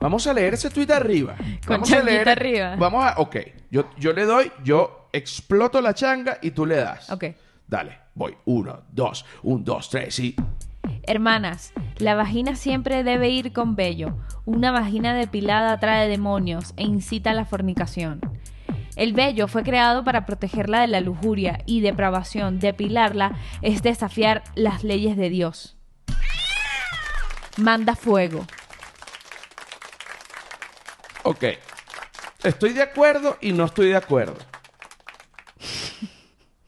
Vamos 0.00 0.26
a 0.26 0.32
leer 0.32 0.54
ese 0.54 0.70
tweet 0.70 0.90
arriba. 0.90 1.34
Con 1.66 1.80
Vamos 1.80 1.92
a 1.92 1.98
arriba. 1.98 2.76
Vamos 2.76 3.04
a. 3.04 3.14
Ok. 3.18 3.36
Yo, 3.70 3.90
yo 3.98 4.12
le 4.12 4.24
doy, 4.24 4.52
yo 4.62 5.08
exploto 5.12 5.80
la 5.80 5.94
changa 5.94 6.38
y 6.40 6.52
tú 6.52 6.66
le 6.66 6.76
das. 6.76 7.10
ok. 7.10 7.24
Dale, 7.66 7.98
voy. 8.14 8.34
Uno, 8.46 8.82
dos, 8.92 9.24
un, 9.42 9.64
dos, 9.64 9.90
tres 9.90 10.18
y. 10.20 10.34
Hermanas, 11.02 11.72
la 11.98 12.14
vagina 12.14 12.54
siempre 12.56 13.02
debe 13.02 13.28
ir 13.28 13.52
con 13.52 13.76
vello. 13.76 14.16
Una 14.46 14.70
vagina 14.70 15.14
depilada 15.14 15.72
atrae 15.72 16.08
demonios 16.08 16.72
e 16.76 16.84
incita 16.84 17.30
a 17.30 17.34
la 17.34 17.44
fornicación. 17.44 18.20
El 18.96 19.12
vello 19.12 19.48
fue 19.48 19.62
creado 19.62 20.02
para 20.02 20.26
protegerla 20.26 20.80
de 20.80 20.88
la 20.88 21.00
lujuria 21.00 21.60
y 21.66 21.80
depravación. 21.80 22.58
Depilarla 22.58 23.36
es 23.62 23.82
desafiar 23.82 24.42
las 24.54 24.82
leyes 24.82 25.16
de 25.16 25.30
Dios. 25.30 25.76
Manda 27.56 27.94
fuego. 27.94 28.44
Ok. 31.24 31.44
Estoy 32.42 32.72
de 32.72 32.82
acuerdo 32.82 33.36
y 33.40 33.52
no 33.52 33.64
estoy 33.64 33.88
de 33.88 33.96
acuerdo. 33.96 34.36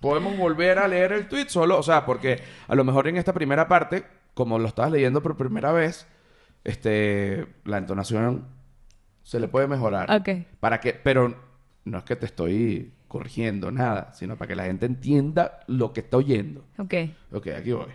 Podemos 0.01 0.37
volver 0.37 0.79
a 0.79 0.89
leer 0.89 1.13
el 1.13 1.29
tweet 1.29 1.49
solo, 1.49 1.79
o 1.79 1.83
sea, 1.83 2.07
porque 2.07 2.43
a 2.67 2.75
lo 2.75 2.85
mejor 2.85 3.07
en 3.07 3.17
esta 3.17 3.33
primera 3.33 3.69
parte, 3.69 4.05
como 4.35 4.59
lo 4.59 4.67
estabas 4.67 4.93
leyendo 4.93 5.23
por 5.23 5.37
primera 5.37 5.73
vez, 5.73 6.07
este, 6.65 7.47
la 7.65 7.79
entonación 7.79 8.49
se 9.23 9.39
le 9.39 9.49
puede 9.49 9.69
mejorar. 9.69 10.11
Ok. 10.11 10.47
Para 10.59 10.81
que, 10.81 10.95
pero 10.95 11.37
no 11.85 11.99
es 11.99 12.05
que 12.05 12.17
te 12.17 12.27
estoy 12.27 12.93
corrigiendo 13.09 13.71
nada, 13.71 14.13
sino 14.15 14.37
para 14.37 14.49
que 14.49 14.57
la 14.57 14.65
gente 14.65 14.87
entienda 14.87 15.61
lo 15.67 15.93
que 15.93 16.01
está 16.01 16.17
oyendo. 16.17 16.65
Ok. 16.79 16.95
Ok, 17.33 17.49
aquí 17.49 17.73
voy. 17.73 17.91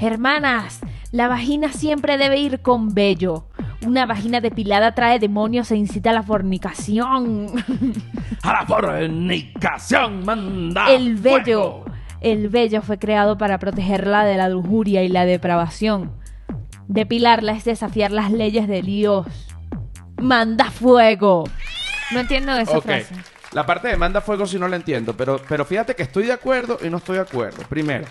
Hermanas, 0.00 0.80
la 1.10 1.26
vagina 1.26 1.72
siempre 1.72 2.18
debe 2.18 2.38
ir 2.38 2.60
con 2.60 2.94
vello. 2.94 3.47
Una 3.86 4.06
vagina 4.06 4.40
depilada 4.40 4.94
trae 4.94 5.18
demonios 5.18 5.70
e 5.70 5.76
incita 5.76 6.10
a 6.10 6.12
la 6.12 6.22
fornicación. 6.22 7.46
A 8.42 8.52
la 8.52 8.66
fornicación 8.66 10.24
manda. 10.24 10.90
El 10.92 11.14
vello. 11.16 11.82
fuego. 11.82 11.84
El 12.20 12.48
vello 12.48 12.82
fue 12.82 12.98
creado 12.98 13.38
para 13.38 13.58
protegerla 13.58 14.24
de 14.24 14.36
la 14.36 14.48
lujuria 14.48 15.04
y 15.04 15.08
la 15.08 15.24
depravación. 15.24 16.12
Depilarla 16.88 17.52
es 17.52 17.64
desafiar 17.64 18.10
las 18.10 18.32
leyes 18.32 18.66
de 18.66 18.82
Dios. 18.82 19.26
Manda 20.20 20.70
fuego. 20.72 21.44
No 22.12 22.18
entiendo 22.20 22.52
esa 22.56 22.78
Ok. 22.78 22.84
frase. 22.84 23.14
La 23.52 23.64
parte 23.64 23.88
de 23.88 23.96
manda 23.96 24.20
fuego 24.20 24.46
sí 24.46 24.58
no 24.58 24.66
la 24.66 24.76
entiendo, 24.76 25.16
pero, 25.16 25.40
pero 25.48 25.64
fíjate 25.64 25.94
que 25.94 26.02
estoy 26.02 26.24
de 26.24 26.32
acuerdo 26.32 26.78
y 26.84 26.90
no 26.90 26.96
estoy 26.96 27.16
de 27.16 27.22
acuerdo. 27.22 27.62
Primero, 27.68 28.06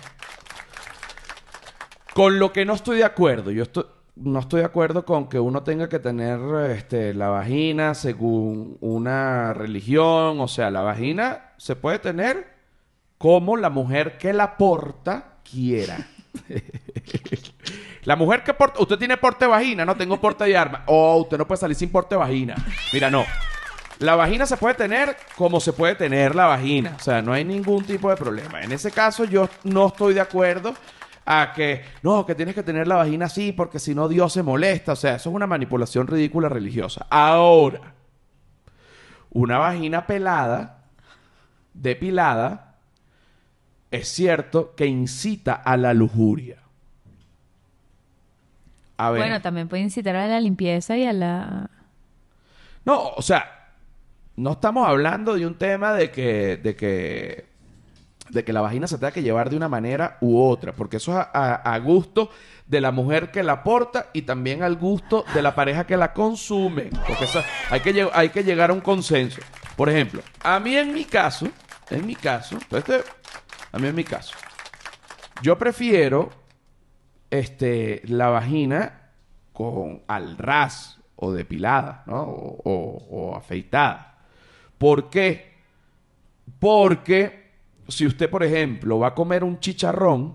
con 2.14 2.38
lo 2.38 2.52
que 2.52 2.64
no 2.64 2.72
estoy 2.74 2.98
de 2.98 3.04
acuerdo, 3.04 3.50
yo 3.50 3.62
estoy, 3.64 3.84
no 4.20 4.40
estoy 4.40 4.60
de 4.60 4.66
acuerdo 4.66 5.04
con 5.04 5.28
que 5.28 5.38
uno 5.38 5.62
tenga 5.62 5.88
que 5.88 5.98
tener 5.98 6.40
este, 6.70 7.14
la 7.14 7.28
vagina 7.28 7.94
según 7.94 8.76
una 8.80 9.54
religión. 9.54 10.40
O 10.40 10.48
sea, 10.48 10.70
la 10.70 10.82
vagina 10.82 11.52
se 11.56 11.76
puede 11.76 11.98
tener 11.98 12.46
como 13.16 13.56
la 13.56 13.70
mujer 13.70 14.18
que 14.18 14.32
la 14.32 14.56
porta 14.56 15.38
quiera. 15.48 16.06
La 18.04 18.16
mujer 18.16 18.42
que 18.42 18.54
porta... 18.54 18.80
Usted 18.80 18.96
tiene 18.96 19.18
porte 19.18 19.44
de 19.44 19.50
vagina, 19.50 19.84
no 19.84 19.94
tengo 19.94 20.18
porte 20.18 20.44
de 20.44 20.56
arma. 20.56 20.82
Oh, 20.86 21.18
usted 21.18 21.36
no 21.36 21.46
puede 21.46 21.60
salir 21.60 21.76
sin 21.76 21.90
porte 21.90 22.14
de 22.14 22.18
vagina. 22.20 22.54
Mira, 22.90 23.10
no. 23.10 23.26
La 23.98 24.16
vagina 24.16 24.46
se 24.46 24.56
puede 24.56 24.74
tener 24.76 25.14
como 25.36 25.60
se 25.60 25.74
puede 25.74 25.94
tener 25.94 26.34
la 26.34 26.46
vagina. 26.46 26.94
O 26.98 27.02
sea, 27.02 27.20
no 27.20 27.34
hay 27.34 27.44
ningún 27.44 27.84
tipo 27.84 28.08
de 28.08 28.16
problema. 28.16 28.62
En 28.62 28.72
ese 28.72 28.92
caso 28.92 29.24
yo 29.24 29.50
no 29.64 29.88
estoy 29.88 30.14
de 30.14 30.22
acuerdo 30.22 30.74
a 31.30 31.52
que, 31.52 31.82
no, 32.02 32.24
que 32.24 32.34
tienes 32.34 32.54
que 32.54 32.62
tener 32.62 32.88
la 32.88 32.96
vagina 32.96 33.26
así 33.26 33.52
porque 33.52 33.78
si 33.78 33.94
no 33.94 34.08
Dios 34.08 34.32
se 34.32 34.42
molesta. 34.42 34.92
O 34.92 34.96
sea, 34.96 35.16
eso 35.16 35.28
es 35.28 35.36
una 35.36 35.46
manipulación 35.46 36.06
ridícula 36.06 36.48
religiosa. 36.48 37.06
Ahora, 37.10 37.92
una 39.30 39.58
vagina 39.58 40.06
pelada, 40.06 40.84
depilada, 41.74 42.76
es 43.90 44.08
cierto 44.08 44.74
que 44.74 44.86
incita 44.86 45.52
a 45.52 45.76
la 45.76 45.92
lujuria. 45.92 46.62
A 48.96 49.10
ver. 49.10 49.20
Bueno, 49.20 49.42
también 49.42 49.68
puede 49.68 49.82
incitar 49.82 50.16
a 50.16 50.26
la 50.26 50.40
limpieza 50.40 50.96
y 50.96 51.04
a 51.04 51.12
la... 51.12 51.70
No, 52.86 53.10
o 53.10 53.20
sea, 53.20 53.74
no 54.36 54.52
estamos 54.52 54.88
hablando 54.88 55.34
de 55.34 55.46
un 55.46 55.56
tema 55.56 55.92
de 55.92 56.10
que, 56.10 56.56
de 56.56 56.74
que, 56.74 57.46
de 58.30 58.44
que 58.44 58.52
la 58.52 58.60
vagina 58.60 58.86
se 58.86 58.96
tenga 58.98 59.10
que 59.12 59.22
llevar 59.22 59.50
de 59.50 59.56
una 59.56 59.68
manera 59.68 60.18
u 60.20 60.38
otra, 60.40 60.72
porque 60.72 60.98
eso 60.98 61.12
es 61.18 61.26
a, 61.32 61.78
gusto 61.82 62.30
de 62.66 62.80
la 62.80 62.90
mujer 62.90 63.30
que 63.30 63.42
la 63.42 63.62
porta 63.62 64.10
y 64.12 64.22
también 64.22 64.62
al 64.62 64.76
gusto 64.76 65.24
de 65.34 65.42
la 65.42 65.54
pareja 65.54 65.86
que 65.86 65.96
la 65.96 66.12
consume, 66.12 66.90
porque 67.06 67.26
hay 67.70 67.80
que 67.80 68.08
hay 68.12 68.28
que 68.30 68.44
llegar 68.44 68.70
a 68.70 68.72
un 68.74 68.80
consenso. 68.80 69.40
Por 69.76 69.88
ejemplo, 69.88 70.22
a 70.42 70.58
mí 70.60 70.76
en 70.76 70.92
mi 70.92 71.04
caso, 71.04 71.48
en 71.90 72.06
mi 72.06 72.14
caso, 72.16 72.58
este, 72.70 73.02
a 73.72 73.78
mí 73.78 73.86
en 73.88 73.94
mi 73.94 74.04
caso, 74.04 74.34
yo 75.42 75.56
prefiero 75.56 76.30
este, 77.30 78.02
la 78.06 78.28
vagina 78.28 79.10
con 79.52 80.02
al 80.08 80.36
ras 80.38 80.98
o 81.16 81.32
depilada, 81.32 82.02
¿no? 82.06 82.22
O- 82.22 83.06
o 83.10 83.36
afeitada. 83.36 84.18
¿Por 84.78 85.10
qué? 85.10 85.54
Porque 86.60 87.47
si 87.88 88.06
usted, 88.06 88.28
por 88.28 88.44
ejemplo, 88.44 88.98
va 88.98 89.08
a 89.08 89.14
comer 89.14 89.42
un 89.42 89.58
chicharrón, 89.58 90.34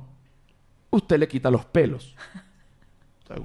usted 0.89 1.19
le 1.19 1.27
quita 1.27 1.51
los 1.51 1.65
pelos. 1.65 2.15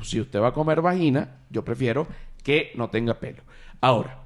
Si 0.03 0.21
usted 0.21 0.40
va 0.40 0.49
a 0.49 0.53
comer 0.53 0.81
vagina, 0.81 1.37
yo 1.51 1.64
prefiero 1.64 2.07
que 2.42 2.73
no 2.75 2.90
tenga 2.90 3.18
pelo. 3.21 3.42
Ahora, 3.81 4.23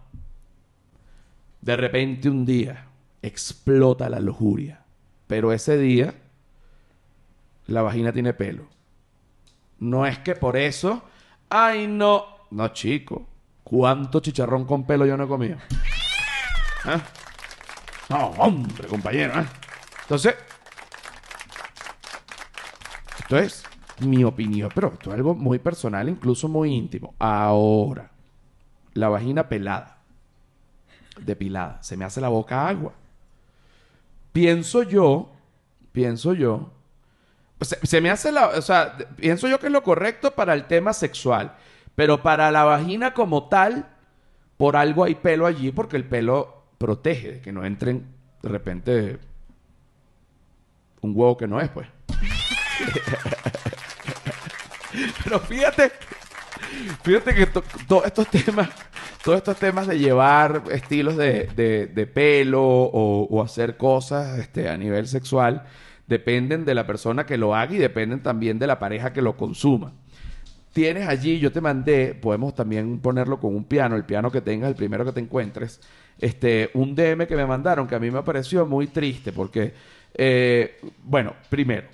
de 1.60 1.76
repente 1.76 2.28
un 2.28 2.44
día 2.44 2.86
explota 3.20 4.08
la 4.08 4.18
lujuria, 4.18 4.82
pero 5.26 5.52
ese 5.52 5.78
día 5.78 6.14
la 7.66 7.82
vagina 7.82 8.12
tiene 8.12 8.32
pelo. 8.34 8.66
No 9.78 10.06
es 10.06 10.18
que 10.20 10.34
por 10.34 10.56
eso, 10.56 11.02
ay 11.48 11.86
no, 11.86 12.24
no 12.50 12.68
chico, 12.68 13.26
¿cuánto 13.62 14.20
chicharrón 14.20 14.64
con 14.64 14.84
pelo 14.84 15.06
yo 15.06 15.16
no 15.16 15.24
he 15.24 15.28
comido? 15.28 15.58
¿Ah? 16.84 17.00
No, 18.08 18.26
hombre, 18.38 18.88
compañero. 18.88 19.40
¿eh? 19.40 19.46
Entonces, 20.12 20.34
esto 23.18 23.38
es 23.38 23.64
mi 24.00 24.24
opinión, 24.24 24.70
pero 24.74 24.92
esto 24.92 25.08
es 25.08 25.16
algo 25.16 25.34
muy 25.34 25.58
personal, 25.58 26.06
incluso 26.06 26.48
muy 26.48 26.74
íntimo. 26.74 27.14
Ahora, 27.18 28.10
la 28.92 29.08
vagina 29.08 29.48
pelada, 29.48 30.02
depilada, 31.18 31.82
se 31.82 31.96
me 31.96 32.04
hace 32.04 32.20
la 32.20 32.28
boca 32.28 32.68
agua. 32.68 32.92
Pienso 34.34 34.82
yo, 34.82 35.32
pienso 35.92 36.34
yo, 36.34 36.70
se, 37.62 37.78
se 37.86 38.02
me 38.02 38.10
hace 38.10 38.32
la, 38.32 38.48
o 38.48 38.60
sea, 38.60 38.98
pienso 39.16 39.48
yo 39.48 39.58
que 39.58 39.68
es 39.68 39.72
lo 39.72 39.82
correcto 39.82 40.32
para 40.32 40.52
el 40.52 40.66
tema 40.66 40.92
sexual, 40.92 41.56
pero 41.94 42.22
para 42.22 42.50
la 42.50 42.64
vagina 42.64 43.14
como 43.14 43.48
tal, 43.48 43.88
por 44.58 44.76
algo 44.76 45.04
hay 45.04 45.14
pelo 45.14 45.46
allí, 45.46 45.72
porque 45.72 45.96
el 45.96 46.04
pelo 46.04 46.64
protege 46.76 47.32
de 47.32 47.40
que 47.40 47.50
no 47.50 47.64
entren 47.64 48.04
de 48.42 48.48
repente 48.50 49.18
un 51.02 51.12
huevo 51.14 51.36
que 51.36 51.46
no 51.46 51.60
es, 51.60 51.68
pues. 51.68 51.86
Pero 55.24 55.38
fíjate, 55.40 55.90
fíjate 57.02 57.34
que 57.34 57.46
to- 57.46 57.64
todos 57.88 58.06
estos 58.06 58.28
temas, 58.28 58.68
todos 59.24 59.38
estos 59.38 59.56
temas 59.56 59.86
de 59.86 59.98
llevar 59.98 60.62
estilos 60.70 61.16
de, 61.16 61.48
de- 61.56 61.86
de 61.86 62.06
pelo 62.06 62.62
o, 62.62 63.26
o 63.30 63.42
hacer 63.42 63.76
cosas 63.76 64.38
este, 64.38 64.68
a 64.68 64.76
nivel 64.76 65.06
sexual, 65.06 65.64
dependen 66.06 66.64
de 66.64 66.74
la 66.74 66.86
persona 66.86 67.24
que 67.24 67.38
lo 67.38 67.54
haga 67.54 67.74
y 67.74 67.78
dependen 67.78 68.22
también 68.22 68.58
de 68.58 68.66
la 68.66 68.78
pareja 68.78 69.12
que 69.12 69.22
lo 69.22 69.36
consuma. 69.36 69.92
Tienes 70.72 71.06
allí, 71.08 71.38
yo 71.38 71.52
te 71.52 71.60
mandé, 71.60 72.14
podemos 72.14 72.54
también 72.54 72.98
ponerlo 73.00 73.38
con 73.38 73.54
un 73.54 73.64
piano, 73.64 73.94
el 73.96 74.04
piano 74.04 74.30
que 74.30 74.40
tengas, 74.40 74.70
el 74.70 74.74
primero 74.74 75.04
que 75.04 75.12
te 75.12 75.20
encuentres, 75.20 75.80
este, 76.18 76.70
un 76.74 76.94
DM 76.94 77.26
que 77.26 77.36
me 77.36 77.44
mandaron 77.46 77.86
que 77.86 77.94
a 77.94 77.98
mí 77.98 78.10
me 78.10 78.22
pareció 78.22 78.64
muy 78.66 78.86
triste 78.86 79.32
porque, 79.32 79.74
eh, 80.14 80.80
bueno, 81.04 81.34
primero, 81.48 81.88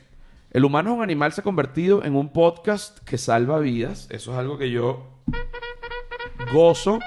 el 0.51 0.65
humano 0.65 0.91
es 0.91 0.97
un 0.97 1.03
animal 1.03 1.33
se 1.33 1.41
ha 1.41 1.45
convertido 1.45 2.05
en 2.05 2.17
un 2.17 2.33
podcast 2.33 2.99
que 3.01 3.19
salva 3.19 3.59
vidas, 3.59 4.09
eso 4.11 4.33
es 4.33 4.39
algo 4.39 4.59
que 4.59 4.71
yo 4.71 5.07
gozo, 6.53 6.99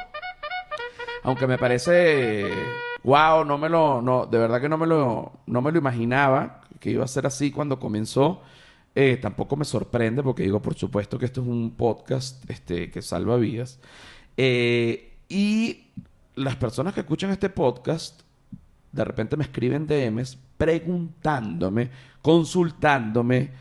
aunque 1.24 1.47
me 1.47 1.58
parece, 1.58 2.50
wow, 3.04 3.45
no 3.45 3.58
me 3.58 3.69
lo, 3.69 4.02
no, 4.02 4.26
de 4.26 4.38
verdad 4.38 4.62
que 4.62 4.69
no 4.69 4.78
me 4.78 4.88
lo, 4.88 5.39
no 5.45 5.62
me 5.62 5.71
lo 5.71 5.78
imaginaba 5.78 6.62
que 6.82 6.91
iba 6.91 7.06
a 7.06 7.08
ser 7.08 7.26
así 7.26 7.52
cuando 7.52 7.80
comenzó. 7.80 8.41
Eh, 8.93 9.17
tampoco 9.21 9.56
me 9.56 9.63
sorprende 9.63 10.21
porque 10.21 10.43
digo, 10.43 10.62
por 10.62 10.76
supuesto 10.76 11.17
que 11.17 11.26
esto 11.26 11.41
es 11.41 11.47
un 11.47 11.76
podcast 11.78 12.50
este, 12.50 12.91
que 12.91 13.02
salva 13.02 13.38
vidas. 13.38 13.80
Eh, 14.36 15.13
y 15.30 15.86
las 16.36 16.58
personas 16.58 16.93
que 16.93 17.02
escuchan 17.02 17.30
este 17.32 17.50
podcast 17.50 18.21
de 18.91 19.04
repente 19.04 19.38
me 19.38 19.43
escriben 19.43 19.88
DMs 19.88 20.38
preguntándome, 20.58 21.89
consultándome 22.21 23.51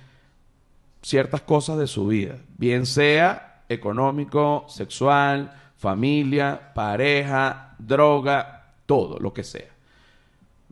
ciertas 1.02 1.42
cosas 1.42 1.78
de 1.78 1.86
su 1.86 2.06
vida, 2.06 2.36
bien 2.58 2.86
sea 2.86 3.62
económico, 3.68 4.66
sexual, 4.68 5.52
familia, 5.76 6.72
pareja, 6.74 7.74
droga, 7.78 8.74
todo, 8.86 9.18
lo 9.18 9.32
que 9.32 9.44
sea. 9.44 9.70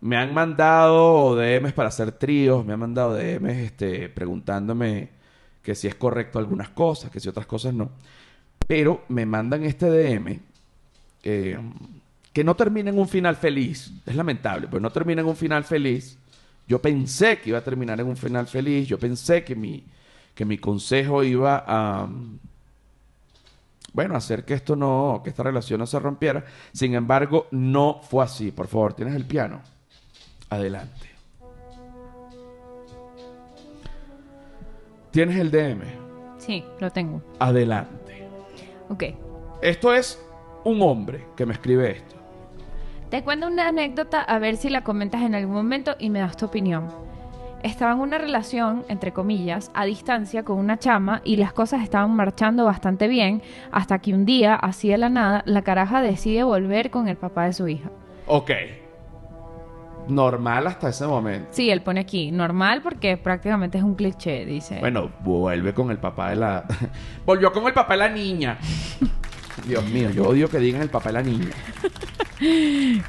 Me 0.00 0.16
han 0.16 0.34
mandado 0.34 1.34
DMs 1.34 1.72
para 1.72 1.88
hacer 1.88 2.12
tríos, 2.12 2.64
me 2.64 2.72
han 2.72 2.80
mandado 2.80 3.14
DMs 3.14 3.56
este, 3.56 4.08
preguntándome 4.08 5.10
que 5.62 5.74
si 5.74 5.86
es 5.86 5.94
correcto 5.94 6.38
algunas 6.38 6.70
cosas, 6.70 7.10
que 7.10 7.20
si 7.20 7.28
otras 7.28 7.46
cosas 7.46 7.74
no. 7.74 7.90
Pero 8.66 9.04
me 9.08 9.24
mandan 9.26 9.64
este 9.64 9.90
DM 9.90 10.40
eh, 11.22 11.58
que 12.32 12.44
no 12.44 12.54
termina 12.54 12.90
en 12.90 12.98
un 12.98 13.08
final 13.08 13.36
feliz. 13.36 13.92
Es 14.06 14.14
lamentable, 14.14 14.66
pero 14.68 14.80
no 14.80 14.90
termina 14.90 15.20
en 15.22 15.28
un 15.28 15.36
final 15.36 15.64
feliz. 15.64 16.18
Yo 16.66 16.80
pensé 16.80 17.38
que 17.38 17.50
iba 17.50 17.58
a 17.58 17.64
terminar 17.64 17.98
en 18.00 18.06
un 18.06 18.16
final 18.16 18.46
feliz. 18.46 18.86
Yo 18.86 18.98
pensé 18.98 19.42
que 19.42 19.56
mi, 19.56 19.84
que 20.34 20.44
mi 20.44 20.58
consejo 20.58 21.24
iba 21.24 21.64
a... 21.66 22.04
um, 22.04 22.38
bueno, 23.92 24.14
hacer 24.14 24.44
que 24.44 24.54
esto 24.54 24.76
no, 24.76 25.22
que 25.24 25.30
esta 25.30 25.42
relación 25.42 25.80
no 25.80 25.86
se 25.86 25.98
rompiera. 25.98 26.44
Sin 26.72 26.94
embargo, 26.94 27.48
no 27.50 28.00
fue 28.02 28.22
así. 28.22 28.52
Por 28.52 28.68
favor, 28.68 28.92
¿tienes 28.92 29.14
el 29.14 29.24
piano? 29.24 29.62
Adelante. 30.50 31.08
¿Tienes 35.10 35.38
el 35.38 35.50
DM? 35.50 35.82
Sí, 36.38 36.62
lo 36.80 36.90
tengo. 36.90 37.22
Adelante. 37.38 38.28
Ok. 38.88 39.04
Esto 39.62 39.92
es 39.94 40.22
un 40.64 40.82
hombre 40.82 41.26
que 41.34 41.46
me 41.46 41.54
escribe 41.54 41.90
esto. 41.90 42.17
Te 43.10 43.22
cuento 43.22 43.46
una 43.46 43.68
anécdota 43.68 44.20
a 44.20 44.38
ver 44.38 44.58
si 44.58 44.68
la 44.68 44.84
comentas 44.84 45.22
en 45.22 45.34
algún 45.34 45.54
momento 45.54 45.96
y 45.98 46.10
me 46.10 46.18
das 46.18 46.36
tu 46.36 46.44
opinión. 46.44 46.88
Estaba 47.62 47.92
en 47.92 48.00
una 48.00 48.18
relación, 48.18 48.84
entre 48.88 49.12
comillas, 49.12 49.70
a 49.72 49.86
distancia 49.86 50.42
con 50.42 50.58
una 50.58 50.78
chama 50.78 51.22
y 51.24 51.36
las 51.36 51.54
cosas 51.54 51.82
estaban 51.82 52.14
marchando 52.14 52.66
bastante 52.66 53.08
bien 53.08 53.40
hasta 53.72 53.98
que 54.00 54.12
un 54.12 54.26
día, 54.26 54.54
así 54.54 54.90
de 54.90 54.98
la 54.98 55.08
nada, 55.08 55.42
la 55.46 55.62
caraja 55.62 56.02
decide 56.02 56.44
volver 56.44 56.90
con 56.90 57.08
el 57.08 57.16
papá 57.16 57.46
de 57.46 57.54
su 57.54 57.66
hija. 57.66 57.90
Ok. 58.26 58.50
Normal 60.08 60.66
hasta 60.66 60.90
ese 60.90 61.06
momento. 61.06 61.48
Sí, 61.50 61.70
él 61.70 61.80
pone 61.80 62.00
aquí, 62.00 62.30
normal 62.30 62.82
porque 62.82 63.16
prácticamente 63.16 63.78
es 63.78 63.84
un 63.84 63.94
cliché, 63.94 64.44
dice. 64.44 64.80
Bueno, 64.80 65.10
vuelve 65.20 65.72
con 65.72 65.90
el 65.90 65.98
papá 65.98 66.28
de 66.28 66.36
la... 66.36 66.64
Volvió 67.24 67.52
con 67.52 67.66
el 67.66 67.72
papá 67.72 67.94
de 67.94 67.98
la 68.00 68.08
niña. 68.10 68.58
Dios 69.66 69.84
mío, 69.86 70.10
yo 70.10 70.28
odio 70.28 70.48
que 70.50 70.58
digan 70.58 70.82
el 70.82 70.90
papá 70.90 71.08
de 71.08 71.14
la 71.14 71.22
niña. 71.22 71.48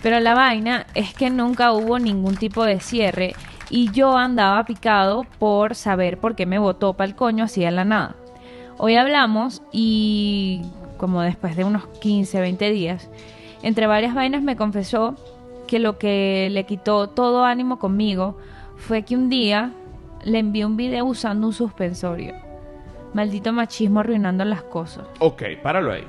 Pero 0.02 0.20
la 0.20 0.34
vaina 0.34 0.86
es 0.96 1.14
que 1.14 1.30
nunca 1.30 1.72
hubo 1.72 2.00
ningún 2.00 2.36
tipo 2.36 2.66
de 2.66 2.80
cierre 2.80 3.36
y 3.70 3.92
yo 3.92 4.18
andaba 4.18 4.66
picado 4.66 5.26
por 5.38 5.76
saber 5.76 6.18
por 6.18 6.36
qué 6.36 6.46
me 6.46 6.60
votó 6.60 6.94
para 6.94 7.10
el 7.10 7.16
coño 7.16 7.44
así 7.44 7.62
de 7.62 7.72
la 7.72 7.86
nada. 7.86 8.16
Hoy 8.78 8.96
hablamos 8.96 9.62
y 9.72 10.62
como 10.98 11.22
después 11.22 11.56
de 11.56 11.64
unos 11.64 11.88
15, 12.02 12.40
20 12.42 12.72
días, 12.72 13.10
entre 13.62 13.88
varias 13.88 14.16
vainas 14.16 14.42
me 14.42 14.56
confesó 14.56 15.16
que 15.68 15.80
lo 15.80 15.98
que 15.98 16.50
le 16.52 16.66
quitó 16.66 17.10
todo 17.10 17.46
ánimo 17.46 17.78
conmigo 17.78 18.38
fue 18.78 19.04
que 19.04 19.16
un 19.16 19.30
día 19.30 19.72
le 20.24 20.40
envié 20.40 20.66
un 20.66 20.78
video 20.78 21.06
usando 21.06 21.48
un 21.48 21.54
suspensorio. 21.54 22.34
Maldito 23.14 23.54
machismo 23.54 24.00
arruinando 24.00 24.46
las 24.46 24.64
cosas. 24.64 25.06
Ok, 25.20 25.44
páralo 25.62 25.92
ahí. 25.92 26.06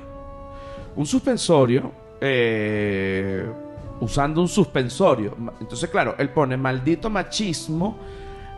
Un 0.97 1.07
suspensorio, 1.07 1.93
eh, 2.21 3.47
usando 4.01 4.41
un 4.41 4.49
suspensorio. 4.49 5.37
Entonces, 5.61 5.89
claro, 5.91 6.15
él 6.19 6.31
pone 6.31 6.57
maldito 6.57 7.11
machismo 7.11 7.99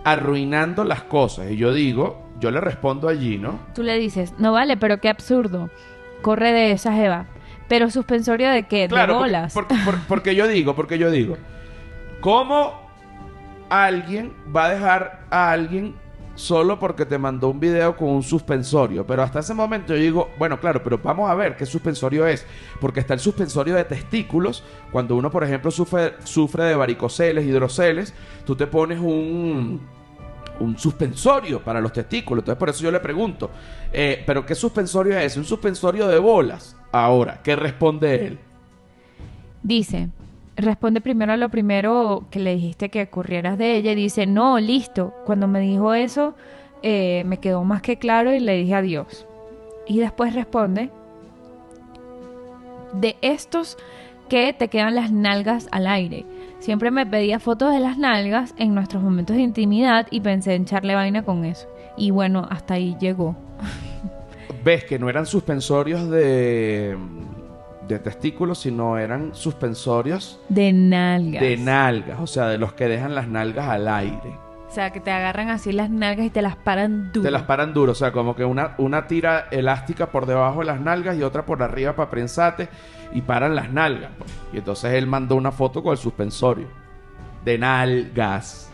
arruinando 0.04 0.84
las 0.84 1.02
cosas. 1.02 1.50
Y 1.50 1.56
yo 1.56 1.72
digo, 1.72 2.22
yo 2.40 2.50
le 2.50 2.60
respondo 2.60 3.08
allí, 3.08 3.38
¿no? 3.38 3.58
Tú 3.74 3.82
le 3.82 3.98
dices, 3.98 4.34
no 4.38 4.52
vale, 4.52 4.76
pero 4.76 4.98
qué 5.00 5.08
absurdo. 5.08 5.70
Corre 6.22 6.52
de 6.52 6.72
esa 6.72 6.92
jeva. 6.92 7.26
Pero 7.68 7.90
suspensorio 7.90 8.50
de 8.50 8.64
qué? 8.64 8.88
Claro, 8.88 9.14
de 9.14 9.18
bolas. 9.20 9.54
Porque, 9.54 9.74
por- 9.84 9.98
porque 10.06 10.34
yo 10.34 10.46
digo, 10.48 10.74
porque 10.74 10.98
yo 10.98 11.10
digo, 11.10 11.36
¿cómo 12.20 12.80
alguien 13.70 14.32
va 14.54 14.66
a 14.66 14.68
dejar 14.74 15.20
a 15.30 15.50
alguien 15.52 15.94
solo 16.42 16.78
porque 16.78 17.06
te 17.06 17.18
mandó 17.18 17.48
un 17.48 17.60
video 17.60 17.96
con 17.96 18.08
un 18.08 18.22
suspensorio? 18.22 19.06
Pero 19.06 19.22
hasta 19.22 19.38
ese 19.40 19.54
momento 19.54 19.94
yo 19.94 20.00
digo, 20.00 20.30
bueno, 20.38 20.60
claro, 20.60 20.82
pero 20.82 20.98
vamos 20.98 21.30
a 21.30 21.34
ver 21.34 21.56
qué 21.56 21.64
suspensorio 21.64 22.26
es. 22.26 22.44
Porque 22.80 23.00
está 23.00 23.14
el 23.14 23.20
suspensorio 23.20 23.74
de 23.74 23.84
testículos. 23.84 24.64
Cuando 24.90 25.16
uno, 25.16 25.30
por 25.30 25.44
ejemplo, 25.44 25.70
sufre, 25.70 26.14
sufre 26.24 26.64
de 26.64 26.74
varicoceles, 26.74 27.46
hidroceles, 27.46 28.12
tú 28.44 28.56
te 28.56 28.66
pones 28.66 28.98
un 28.98 29.80
un 30.60 30.78
suspensorio 30.78 31.62
para 31.62 31.80
los 31.80 31.92
testículos. 31.92 32.42
Entonces, 32.42 32.58
por 32.58 32.68
eso 32.68 32.82
yo 32.82 32.90
le 32.90 33.00
pregunto, 33.00 33.50
eh, 33.92 34.22
¿pero 34.26 34.46
qué 34.46 34.54
suspensorio 34.54 35.18
es? 35.18 35.36
Un 35.36 35.44
suspensorio 35.44 36.06
de 36.08 36.18
bolas. 36.18 36.76
Ahora, 36.92 37.40
¿qué 37.42 37.56
responde 37.56 38.26
él? 38.26 38.38
Dice, 39.62 40.10
responde 40.56 41.00
primero 41.00 41.32
a 41.32 41.36
lo 41.36 41.48
primero 41.48 42.26
que 42.30 42.38
le 42.38 42.54
dijiste 42.54 42.88
que 42.88 43.08
corrieras 43.08 43.58
de 43.58 43.76
ella 43.76 43.92
y 43.92 43.96
dice, 43.96 44.26
no, 44.26 44.58
listo. 44.58 45.14
Cuando 45.24 45.48
me 45.48 45.60
dijo 45.60 45.94
eso, 45.94 46.34
eh, 46.82 47.22
me 47.26 47.38
quedó 47.38 47.64
más 47.64 47.82
que 47.82 47.98
claro 47.98 48.34
y 48.34 48.40
le 48.40 48.56
dije 48.56 48.74
adiós. 48.74 49.26
Y 49.86 49.98
después 49.98 50.34
responde, 50.34 50.90
de 52.92 53.16
estos 53.22 53.78
que 54.28 54.52
te 54.52 54.68
quedan 54.68 54.94
las 54.94 55.10
nalgas 55.12 55.68
al 55.72 55.86
aire. 55.86 56.24
Siempre 56.58 56.90
me 56.90 57.04
pedía 57.06 57.40
fotos 57.40 57.72
de 57.72 57.80
las 57.80 57.98
nalgas 57.98 58.54
en 58.56 58.74
nuestros 58.74 59.02
momentos 59.02 59.36
de 59.36 59.42
intimidad 59.42 60.06
y 60.10 60.20
pensé 60.20 60.54
en 60.54 60.62
echarle 60.62 60.94
vaina 60.94 61.24
con 61.24 61.44
eso. 61.44 61.68
Y 61.96 62.10
bueno, 62.10 62.46
hasta 62.50 62.74
ahí 62.74 62.96
llegó. 63.00 63.36
Ves 64.64 64.84
que 64.84 64.98
no 64.98 65.08
eran 65.08 65.26
suspensorios 65.26 66.08
de, 66.08 66.96
de 67.88 67.98
testículos, 67.98 68.60
sino 68.60 68.96
eran 68.98 69.34
suspensorios 69.34 70.38
De 70.48 70.72
nalgas. 70.72 71.42
de 71.42 71.56
nalgas, 71.56 72.20
o 72.20 72.26
sea, 72.26 72.46
de 72.48 72.58
los 72.58 72.72
que 72.74 72.88
dejan 72.88 73.14
las 73.14 73.28
nalgas 73.28 73.68
al 73.68 73.88
aire. 73.88 74.38
O 74.68 74.74
sea, 74.74 74.90
que 74.90 75.00
te 75.00 75.10
agarran 75.10 75.50
así 75.50 75.70
las 75.72 75.90
nalgas 75.90 76.24
y 76.26 76.30
te 76.30 76.40
las 76.40 76.56
paran 76.56 77.12
duro. 77.12 77.24
Te 77.24 77.30
las 77.30 77.42
paran 77.42 77.74
duro, 77.74 77.92
o 77.92 77.94
sea, 77.94 78.10
como 78.12 78.34
que 78.34 78.44
una, 78.44 78.74
una 78.78 79.06
tira 79.06 79.48
elástica 79.50 80.06
por 80.06 80.24
debajo 80.24 80.60
de 80.60 80.66
las 80.66 80.80
nalgas 80.80 81.16
y 81.18 81.22
otra 81.22 81.44
por 81.44 81.62
arriba 81.62 81.94
para 81.94 82.08
prensarte 82.10 82.68
y 83.12 83.20
paran 83.20 83.54
las 83.54 83.70
nalgas. 83.70 84.12
pues. 84.16 84.30
Y 84.54 84.58
entonces 84.58 84.94
él 84.94 85.06
mandó 85.06 85.36
una 85.36 85.52
foto 85.52 85.82
con 85.82 85.92
el 85.92 85.98
suspensorio 85.98 86.68
de 87.44 87.58
nalgas. 87.58 88.70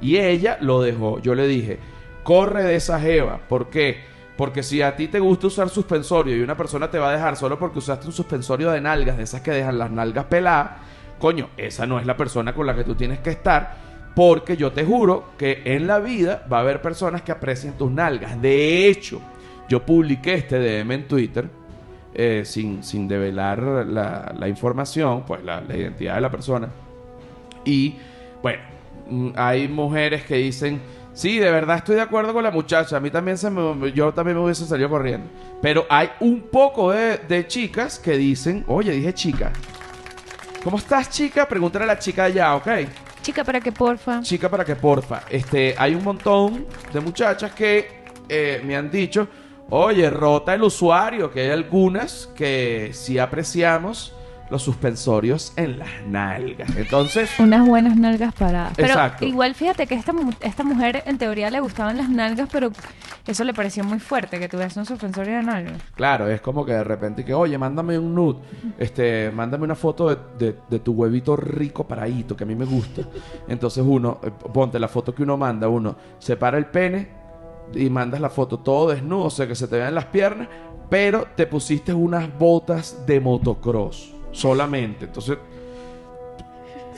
Y 0.00 0.16
ella 0.16 0.58
lo 0.60 0.82
dejó. 0.82 1.20
Yo 1.20 1.36
le 1.36 1.46
dije, 1.46 1.78
corre 2.24 2.64
de 2.64 2.74
esa 2.74 2.98
jeva. 2.98 3.38
¿Por 3.48 3.70
qué? 3.70 4.00
Porque 4.42 4.64
si 4.64 4.82
a 4.82 4.96
ti 4.96 5.06
te 5.06 5.20
gusta 5.20 5.46
usar 5.46 5.68
suspensorio 5.68 6.36
y 6.36 6.40
una 6.40 6.56
persona 6.56 6.90
te 6.90 6.98
va 6.98 7.10
a 7.10 7.12
dejar 7.12 7.36
solo 7.36 7.56
porque 7.60 7.78
usaste 7.78 8.08
un 8.08 8.12
suspensorio 8.12 8.72
de 8.72 8.80
nalgas, 8.80 9.16
de 9.16 9.22
esas 9.22 9.40
que 9.40 9.52
dejan 9.52 9.78
las 9.78 9.88
nalgas 9.88 10.24
peladas, 10.24 10.78
coño, 11.20 11.50
esa 11.56 11.86
no 11.86 12.00
es 12.00 12.06
la 12.06 12.16
persona 12.16 12.52
con 12.52 12.66
la 12.66 12.74
que 12.74 12.82
tú 12.82 12.96
tienes 12.96 13.20
que 13.20 13.30
estar. 13.30 13.76
Porque 14.16 14.56
yo 14.56 14.72
te 14.72 14.84
juro 14.84 15.26
que 15.38 15.62
en 15.64 15.86
la 15.86 16.00
vida 16.00 16.44
va 16.52 16.56
a 16.56 16.60
haber 16.62 16.82
personas 16.82 17.22
que 17.22 17.30
aprecien 17.30 17.74
tus 17.74 17.92
nalgas. 17.92 18.42
De 18.42 18.88
hecho, 18.88 19.22
yo 19.68 19.86
publiqué 19.86 20.34
este 20.34 20.58
DM 20.58 20.90
en 20.90 21.06
Twitter 21.06 21.48
eh, 22.12 22.42
sin, 22.44 22.82
sin 22.82 23.06
develar 23.06 23.62
la, 23.62 24.34
la 24.36 24.48
información, 24.48 25.22
pues 25.24 25.44
la, 25.44 25.60
la 25.60 25.76
identidad 25.76 26.16
de 26.16 26.20
la 26.20 26.30
persona. 26.32 26.68
Y 27.64 27.94
bueno, 28.42 28.62
mm, 29.08 29.28
hay 29.36 29.68
mujeres 29.68 30.24
que 30.24 30.34
dicen, 30.34 30.80
sí, 31.12 31.38
de 31.38 31.50
verdad 31.50 31.78
estoy 31.78 31.96
de 31.96 32.02
acuerdo 32.02 32.32
con 32.32 32.42
la 32.42 32.50
muchacha, 32.50 32.96
a 32.96 33.00
mí 33.00 33.10
también 33.10 33.38
se 33.38 33.50
me, 33.50 33.92
yo 33.92 34.12
también 34.12 34.36
me 34.36 34.44
hubiese 34.44 34.66
salido 34.66 34.88
corriendo. 34.88 35.28
Pero 35.60 35.86
hay 35.88 36.10
un 36.20 36.42
poco 36.42 36.90
de, 36.90 37.18
de 37.18 37.46
chicas 37.46 37.98
que 37.98 38.16
dicen, 38.16 38.64
oye, 38.66 38.92
dije 38.92 39.12
chica. 39.14 39.52
¿Cómo 40.64 40.78
estás, 40.78 41.10
chica? 41.10 41.46
Pregúntale 41.46 41.84
a 41.84 41.88
la 41.88 41.98
chica 41.98 42.24
allá, 42.24 42.54
¿ok? 42.54 42.68
Chica, 43.22 43.44
para 43.44 43.60
que 43.60 43.72
porfa. 43.72 44.20
Chica, 44.20 44.48
para 44.48 44.64
que 44.64 44.76
porfa. 44.76 45.22
Este, 45.30 45.74
hay 45.78 45.94
un 45.94 46.04
montón 46.04 46.66
de 46.92 47.00
muchachas 47.00 47.52
que 47.52 48.02
eh, 48.28 48.62
me 48.64 48.76
han 48.76 48.90
dicho, 48.90 49.28
oye, 49.70 50.08
rota 50.10 50.54
el 50.54 50.62
usuario, 50.62 51.30
que 51.30 51.40
hay 51.40 51.50
algunas 51.50 52.28
que 52.34 52.90
sí 52.92 53.18
apreciamos 53.18 54.14
los 54.52 54.62
suspensorios 54.62 55.52
en 55.56 55.80
las 55.80 55.88
nalgas. 56.06 56.76
Entonces, 56.76 57.30
Unas 57.40 57.66
buenas 57.66 57.96
nalgas 57.96 58.32
paradas. 58.34 58.74
Pero 58.76 58.88
Exacto. 58.90 59.24
igual 59.24 59.54
fíjate 59.56 59.86
que 59.88 59.96
esta, 59.96 60.12
esta 60.42 60.62
mujer 60.62 61.02
en 61.06 61.18
teoría 61.18 61.50
le 61.50 61.58
gustaban 61.58 61.96
las 61.96 62.08
nalgas, 62.08 62.48
pero 62.52 62.70
eso 63.26 63.42
le 63.42 63.52
pareció 63.54 63.82
muy 63.82 63.98
fuerte, 63.98 64.38
que 64.38 64.48
tuviese 64.48 64.78
un 64.78 64.86
suspensorio 64.86 65.36
de 65.36 65.42
nalgas. 65.42 65.82
claro, 65.96 66.28
es 66.28 66.40
como 66.40 66.64
que 66.64 66.72
de 66.72 66.84
repente 66.84 67.24
que, 67.24 67.34
oye, 67.34 67.56
mándame 67.58 67.98
un 67.98 68.14
nude, 68.14 68.38
este, 68.78 69.30
mándame 69.32 69.64
una 69.64 69.74
foto 69.74 70.08
de, 70.10 70.16
de- 70.38 70.56
de 70.70 70.78
tu 70.78 70.92
huevito 70.92 71.34
rico 71.36 71.86
paradito, 71.88 72.36
que 72.36 72.44
a 72.44 72.46
mí 72.46 72.54
me 72.54 72.64
gusta. 72.64 73.02
Entonces 73.48 73.82
uno, 73.86 74.20
eh, 74.22 74.30
ponte 74.52 74.78
la 74.78 74.88
foto 74.88 75.14
que 75.14 75.22
uno 75.24 75.36
manda, 75.36 75.68
uno 75.68 75.96
separa 76.18 76.58
el 76.58 76.66
pene 76.66 77.08
y 77.74 77.88
mandas 77.88 78.20
la 78.20 78.28
foto 78.28 78.58
todo 78.58 78.90
desnudo, 78.90 79.24
o 79.24 79.30
sea, 79.30 79.46
que 79.48 79.54
se 79.54 79.66
te 79.66 79.76
vean 79.76 79.94
las 79.94 80.06
piernas, 80.06 80.48
pero 80.90 81.26
te 81.36 81.46
pusiste 81.46 81.94
unas 81.94 82.28
botas 82.38 83.06
de 83.06 83.18
motocross 83.20 84.12
solamente. 84.32 85.04
Entonces, 85.06 85.38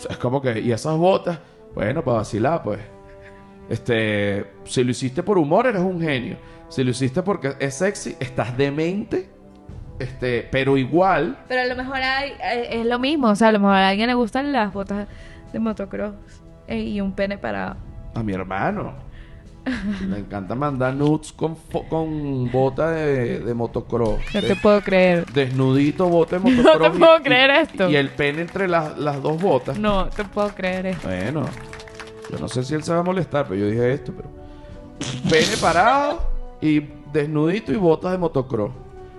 es 0.08 0.16
como 0.18 0.40
que, 0.40 0.60
y 0.60 0.72
esas 0.72 0.96
botas, 0.96 1.38
bueno, 1.74 2.02
para 2.02 2.18
vacilar, 2.18 2.62
pues. 2.62 2.80
Este, 3.68 4.44
si 4.64 4.84
lo 4.84 4.90
hiciste 4.90 5.22
por 5.22 5.38
humor, 5.38 5.66
eres 5.66 5.82
un 5.82 6.00
genio. 6.00 6.36
Si 6.68 6.82
lo 6.84 6.90
hiciste 6.90 7.22
porque 7.22 7.54
es 7.58 7.74
sexy, 7.74 8.16
estás 8.20 8.56
demente. 8.56 9.30
Este, 9.98 10.48
pero 10.50 10.76
igual, 10.76 11.38
Pero 11.46 11.60
a 11.62 11.66
lo 11.66 11.76
mejor 11.76 11.98
hay, 11.98 12.30
eh, 12.42 12.80
es 12.80 12.86
lo 12.86 12.98
mismo, 12.98 13.28
o 13.28 13.36
sea, 13.36 13.48
a 13.48 13.52
lo 13.52 13.60
mejor 13.60 13.76
a 13.76 13.90
alguien 13.90 14.08
le 14.08 14.14
gustan 14.14 14.50
las 14.50 14.72
botas 14.72 15.06
de 15.52 15.58
motocross 15.60 16.14
eh, 16.66 16.80
y 16.80 17.00
un 17.00 17.12
pene 17.12 17.38
parado. 17.38 17.76
a 18.12 18.22
mi 18.24 18.32
hermano. 18.32 19.03
Me 20.09 20.18
encanta 20.18 20.55
mandar 20.55 20.94
nudes 20.94 21.33
con, 21.33 21.57
con 21.88 22.50
bota 22.50 22.90
de, 22.90 23.40
de 23.40 23.55
motocross. 23.55 24.20
No 24.35 24.40
De- 24.40 24.48
te 24.48 24.57
puedo 24.57 24.81
creer. 24.83 25.24
Desnudito, 25.33 26.09
bota 26.09 26.38
de 26.38 26.50
motocross. 26.50 26.90
te 26.92 26.96
y- 26.96 27.00
puedo 27.00 27.18
y- 27.18 27.22
creer 27.22 27.50
esto. 27.50 27.90
Y 27.90 27.96
el 27.96 28.11
pene 28.11 28.42
entre 28.42 28.68
las, 28.68 28.98
las 28.98 29.22
dos 29.22 29.40
botas. 29.40 29.79
No 29.79 30.07
te 30.09 30.24
puedo 30.24 30.48
creer 30.50 30.87
esto. 30.87 31.09
Bueno, 31.09 31.44
yo 32.31 32.38
no 32.38 32.48
sé 32.48 32.62
si 32.64 32.74
él 32.74 32.83
se 32.83 32.92
va 32.92 33.00
a 33.00 33.03
molestar, 33.03 33.46
pero 33.48 33.61
yo 33.61 33.66
dije 33.68 33.92
esto, 33.92 34.12
pero... 34.16 34.29
Pene 35.29 35.57
parado 35.61 36.20
y 36.61 36.81
desnudito 37.12 37.72
y 37.72 37.77
botas 37.77 38.12
de 38.12 38.18
motocross. 38.18 38.70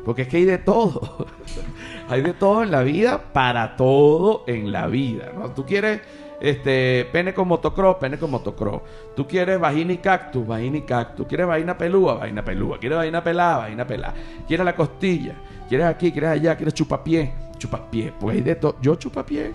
Porque 0.05 0.21
es 0.23 0.27
que 0.27 0.37
hay 0.37 0.45
de 0.45 0.57
todo. 0.59 1.25
hay 2.09 2.21
de 2.21 2.33
todo 2.33 2.61
en 2.63 2.69
la 2.71 2.83
vida 2.83 3.33
para 3.33 3.75
todo 3.75 4.43
en 4.47 4.71
la 4.71 4.85
vida, 4.87 5.31
¿no? 5.35 5.49
Tú 5.51 5.65
quieres 5.65 6.01
este 6.41 7.07
pene 7.11 7.33
con 7.33 7.47
motocross, 7.47 7.97
pene 7.97 8.17
con 8.17 8.31
motocross. 8.31 8.81
Tú 9.15 9.27
quieres 9.27 9.59
vagina 9.59 9.93
y 9.93 9.97
cactus, 9.97 10.45
vagina 10.45 10.77
y 10.77 10.81
cactus. 10.81 11.27
Quieres 11.27 11.47
vaina 11.47 11.77
pelúa, 11.77 12.15
vaina 12.15 12.43
pelúa. 12.43 12.77
Quieres 12.79 12.97
vaina 12.97 13.23
pelada, 13.23 13.57
vaina 13.59 13.85
pelada. 13.87 14.13
Quieres 14.47 14.65
la 14.65 14.75
costilla. 14.75 15.35
Quieres 15.69 15.87
aquí, 15.87 16.11
quieres 16.11 16.29
allá, 16.31 16.55
quieres 16.55 16.73
chupapié, 16.73 17.33
chupapié. 17.57 18.13
Pues 18.19 18.35
hay 18.37 18.41
de 18.43 18.55
todo. 18.55 18.77
Yo 18.81 18.95
chupapié. 18.95 19.53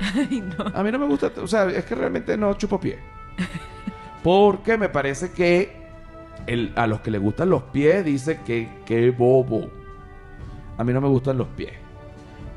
A 0.74 0.82
mí 0.82 0.90
no 0.90 0.98
me 0.98 1.06
gusta, 1.06 1.30
o 1.40 1.46
sea, 1.46 1.66
es 1.70 1.84
que 1.84 1.94
realmente 1.94 2.36
no 2.36 2.54
chupo 2.54 2.80
pie. 2.80 2.98
Porque 4.22 4.76
me 4.76 4.88
parece 4.88 5.30
que 5.32 5.84
el- 6.46 6.72
a 6.76 6.86
los 6.86 7.00
que 7.00 7.10
les 7.10 7.20
gustan 7.20 7.50
los 7.50 7.62
pies 7.64 8.04
dicen 8.04 8.38
que 8.44 8.68
qué 8.84 9.10
bobo. 9.10 9.70
A 10.76 10.82
mí 10.84 10.92
no 10.92 11.00
me 11.00 11.08
gustan 11.08 11.38
los 11.38 11.46
pies. 11.48 11.72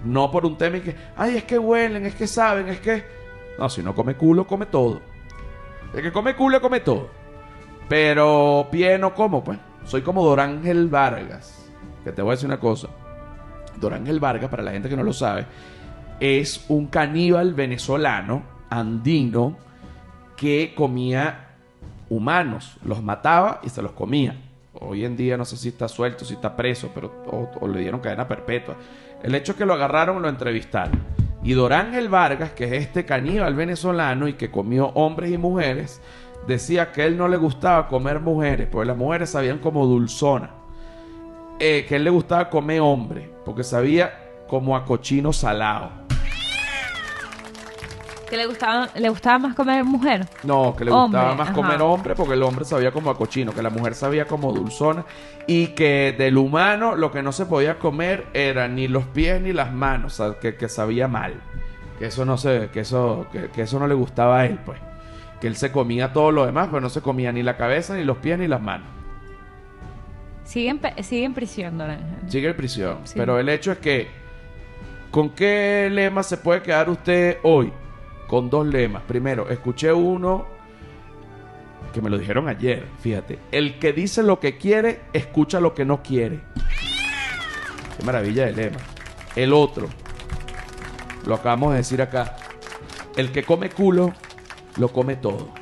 No 0.04 0.32
por 0.32 0.46
un 0.46 0.58
tema 0.58 0.78
y 0.78 0.82
que, 0.82 0.96
ay, 1.16 1.38
es 1.38 1.44
que 1.44 1.60
huelen, 1.60 2.06
es 2.06 2.16
que 2.16 2.28
saben, 2.28 2.68
es 2.70 2.80
que... 2.80 3.04
No, 3.58 3.70
si 3.70 3.82
no 3.82 3.96
come 3.96 4.16
culo, 4.16 4.46
come 4.46 4.68
todo. 4.68 5.02
El 5.94 6.02
que 6.02 6.12
come 6.12 6.36
culo, 6.36 6.62
come 6.62 6.80
todo. 6.82 7.10
Pero 7.90 8.68
pie 8.72 8.98
no 8.98 9.14
como, 9.14 9.44
pues. 9.44 9.58
Soy 9.86 10.02
como 10.02 10.24
Dorángel 10.24 10.88
Vargas. 10.88 11.70
Que 12.04 12.12
te 12.12 12.22
voy 12.22 12.32
a 12.32 12.36
decir 12.36 12.48
una 12.48 12.60
cosa. 12.60 12.90
Dorángel 13.80 14.20
Vargas, 14.20 14.50
para 14.50 14.64
la 14.64 14.72
gente 14.72 14.90
que 14.90 14.98
no 14.98 15.04
lo 15.04 15.14
sabe, 15.14 15.46
es 16.20 16.66
un 16.68 16.88
caníbal 16.88 17.54
venezolano, 17.54 18.44
andino, 18.70 19.58
que 20.36 20.74
comía 20.76 21.50
humanos, 22.10 22.78
los 22.84 23.04
mataba 23.04 23.62
y 23.64 23.70
se 23.70 23.82
los 23.82 23.92
comía. 23.92 24.36
Hoy 24.74 25.06
en 25.06 25.18
día 25.18 25.38
no 25.38 25.46
sé 25.46 25.58
si 25.58 25.70
está 25.70 25.88
suelto, 25.88 26.26
si 26.26 26.36
está 26.36 26.56
preso, 26.56 26.92
pero 26.94 27.12
le 27.68 27.80
dieron 27.80 28.00
cadena 28.00 28.28
perpetua. 28.28 28.76
El 29.24 29.34
hecho 29.36 29.54
es 29.54 29.58
que 29.58 29.66
lo 29.66 29.74
agarraron, 29.74 30.22
lo 30.22 30.30
entrevistaron. 30.30 31.02
Y 31.48 31.54
Dorángel 31.54 32.10
Vargas, 32.10 32.52
que 32.52 32.66
es 32.66 32.74
este 32.74 33.06
caníbal 33.06 33.56
venezolano 33.56 34.28
y 34.28 34.34
que 34.34 34.52
comió 34.52 34.88
hombres 34.88 35.32
y 35.32 35.38
mujeres, 35.38 36.02
decía 36.46 36.92
que 36.92 37.06
él 37.06 37.16
no 37.16 37.30
le 37.30 37.38
gustaba 37.38 37.88
comer 37.88 38.20
mujeres, 38.20 38.68
porque 38.70 38.88
las 38.88 38.98
mujeres 38.98 39.30
sabían 39.30 39.60
como 39.60 39.86
dulzona. 39.86 40.50
Eh, 41.58 41.86
que 41.88 41.96
él 41.96 42.04
le 42.04 42.10
gustaba 42.10 42.50
comer 42.50 42.82
hombre, 42.82 43.32
porque 43.46 43.64
sabía 43.64 44.12
como 44.50 44.76
a 44.76 44.84
cochino 44.84 45.32
salado. 45.32 46.07
¿Que 48.30 48.36
le 48.36 48.46
gustaba, 48.46 48.90
le 48.96 49.08
gustaba 49.10 49.40
más 49.40 49.56
comer 49.56 49.84
mujer? 49.86 50.26
No, 50.44 50.76
que 50.76 50.84
le 50.84 50.92
Hombre, 50.92 51.18
gustaba 51.20 51.36
más 51.36 51.48
ajá. 51.50 51.56
comer 51.56 51.82
hombre 51.82 52.14
porque 52.16 52.34
el 52.34 52.44
hombre 52.44 52.66
sabía 52.66 52.92
como 52.92 53.10
a 53.10 53.18
cochino, 53.18 53.54
que 53.54 53.62
la 53.62 53.70
mujer 53.70 53.96
sabía 53.96 54.26
como 54.26 54.52
dulzona 54.52 55.06
y 55.48 55.68
que 55.68 56.14
del 56.18 56.38
humano 56.38 56.96
lo 56.98 57.10
que 57.12 57.24
no 57.24 57.32
se 57.32 57.46
podía 57.46 57.80
comer 57.80 58.28
era 58.34 58.68
ni 58.68 58.90
los 58.90 59.06
pies 59.06 59.42
ni 59.42 59.54
las 59.54 59.72
manos, 59.72 60.20
o 60.20 60.32
sea, 60.32 60.40
que, 60.40 60.56
que 60.56 60.68
sabía 60.68 61.08
mal. 61.08 61.36
Que 62.00 62.08
eso 62.08 62.26
no 62.26 62.38
se, 62.38 62.70
que 62.74 62.82
eso, 62.82 63.28
que, 63.32 63.48
que 63.50 63.62
eso 63.62 63.80
no 63.80 63.88
le 63.88 63.94
gustaba 63.96 64.40
a 64.42 64.46
él, 64.46 64.60
pues. 64.66 64.78
Que 65.40 65.48
él 65.48 65.56
se 65.56 65.72
comía 65.72 66.12
todo 66.12 66.32
lo 66.34 66.46
demás, 66.46 66.68
pero 66.68 66.82
no 66.82 66.90
se 66.90 67.02
comía 67.02 67.32
ni 67.32 67.44
la 67.44 67.56
cabeza, 67.56 67.96
ni 67.96 68.04
los 68.04 68.18
pies, 68.18 68.38
ni 68.38 68.48
las 68.48 68.62
manos. 68.62 68.88
Sigue 70.44 70.70
en, 70.70 70.80
pe- 70.80 71.02
sigue 71.04 71.24
en 71.26 71.34
prisión, 71.34 71.78
Don 71.78 71.90
Ángel. 71.92 72.30
Sigue 72.30 72.50
en 72.50 72.58
prisión. 72.58 72.98
Sí. 73.06 73.14
Pero 73.18 73.40
el 73.40 73.48
hecho 73.50 73.72
es 73.72 73.78
que, 73.80 74.08
¿con 75.12 75.30
qué 75.30 75.90
lema 75.92 76.24
se 76.24 76.38
puede 76.38 76.62
quedar 76.62 76.90
usted 76.90 77.38
hoy? 77.44 77.72
Con 78.28 78.50
dos 78.50 78.68
lemas. 78.68 79.04
Primero, 79.04 79.50
escuché 79.50 79.92
uno 79.92 80.46
que 81.94 82.02
me 82.02 82.10
lo 82.10 82.18
dijeron 82.18 82.48
ayer, 82.48 82.86
fíjate. 83.00 83.40
El 83.52 83.80
que 83.80 83.94
dice 83.94 84.24
lo 84.24 84.40
que 84.40 84.58
quiere, 84.58 85.02
escucha 85.14 85.60
lo 85.60 85.74
que 85.74 85.86
no 85.86 86.04
quiere. 86.04 86.42
Qué 87.98 88.06
maravilla 88.06 88.46
de 88.46 88.54
lema. 88.54 88.78
El 89.36 89.54
otro, 89.54 89.88
lo 91.26 91.36
acabamos 91.36 91.72
de 91.72 91.78
decir 91.78 92.02
acá. 92.02 92.36
El 93.16 93.32
que 93.32 93.44
come 93.44 93.70
culo, 93.70 94.14
lo 94.78 94.90
come 94.90 95.16
todo. 95.16 95.57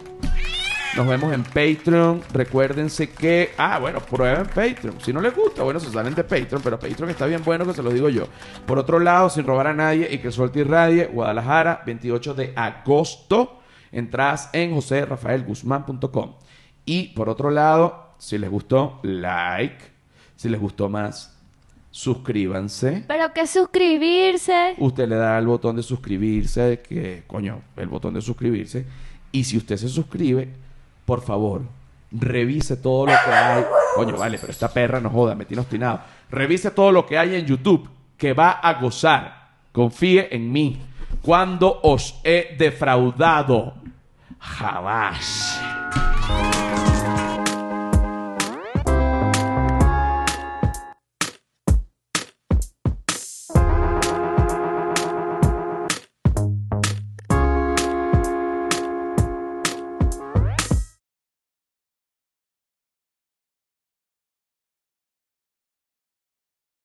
Nos 0.96 1.06
vemos 1.06 1.34
en 1.34 1.44
Patreon. 1.44 2.22
Recuérdense 2.32 3.10
que. 3.10 3.52
Ah, 3.58 3.80
bueno, 3.80 4.00
prueben 4.00 4.46
Patreon. 4.46 4.96
Si 5.02 5.12
no 5.12 5.20
les 5.20 5.36
gusta, 5.36 5.62
bueno, 5.64 5.78
se 5.78 5.92
salen 5.92 6.16
de 6.16 6.24
Patreon. 6.24 6.62
Pero 6.64 6.80
Patreon 6.80 7.10
está 7.10 7.26
bien 7.26 7.44
bueno, 7.44 7.66
que 7.66 7.74
se 7.74 7.84
lo 7.84 7.90
digo 7.90 8.08
yo. 8.08 8.28
Por 8.66 8.80
otro 8.80 9.00
lado, 9.00 9.30
sin 9.30 9.46
robar 9.46 9.68
a 9.68 9.74
nadie 9.74 10.08
y 10.10 10.20
que 10.20 10.32
suelte 10.32 10.60
y 10.62 10.64
radie, 10.64 11.08
Guadalajara, 11.08 11.84
28 11.86 12.34
de 12.36 12.54
agosto. 12.56 13.60
Entradas 13.92 14.50
en 14.54 14.74
joserrafaelguzmán.com. 14.74 16.36
Y 16.86 17.10
por 17.10 17.28
otro 17.28 17.52
lado, 17.52 18.16
si 18.18 18.38
les 18.38 18.50
gustó, 18.50 19.02
like. 19.04 19.84
Si 20.38 20.48
les 20.48 20.62
gustó 20.62 20.88
más, 20.88 21.38
suscríbanse. 21.92 23.04
Pero 23.06 23.34
que 23.34 23.48
suscribirse. 23.48 24.76
Usted 24.78 25.10
le 25.10 25.16
da 25.16 25.36
al 25.36 25.46
botón 25.46 25.76
de 25.76 25.84
suscribirse, 25.84 26.82
que 26.88 27.24
coño, 27.28 27.64
el 27.76 27.90
botón 27.90 28.14
de 28.14 28.22
suscribirse. 28.22 28.86
Y 29.34 29.44
si 29.44 29.58
usted 29.58 29.76
se 29.76 29.90
suscribe, 29.90 30.64
por 31.06 31.22
favor, 31.22 31.62
revise 32.12 32.78
todo 32.78 33.06
lo 33.06 33.14
que 33.14 33.32
hay. 33.32 33.66
Coño, 33.96 34.18
vale, 34.18 34.38
pero 34.38 34.52
esta 34.52 34.70
perra 34.70 35.00
no 35.00 35.10
joda, 35.10 35.36
me 35.36 35.46
tiene 35.46 35.62
obstinado. 35.62 36.02
Revise 36.30 36.72
todo 36.72 36.92
lo 36.92 37.06
que 37.06 37.18
hay 37.18 37.36
en 37.36 37.46
YouTube, 37.46 37.90
que 38.18 38.34
va 38.34 38.52
a 38.52 38.74
gozar. 38.82 39.50
Confíe 39.72 40.34
en 40.36 40.52
mí. 40.52 40.82
Cuando 41.22 41.80
os 41.84 42.20
he 42.24 42.56
defraudado, 42.58 43.76
jamás. 44.40 45.62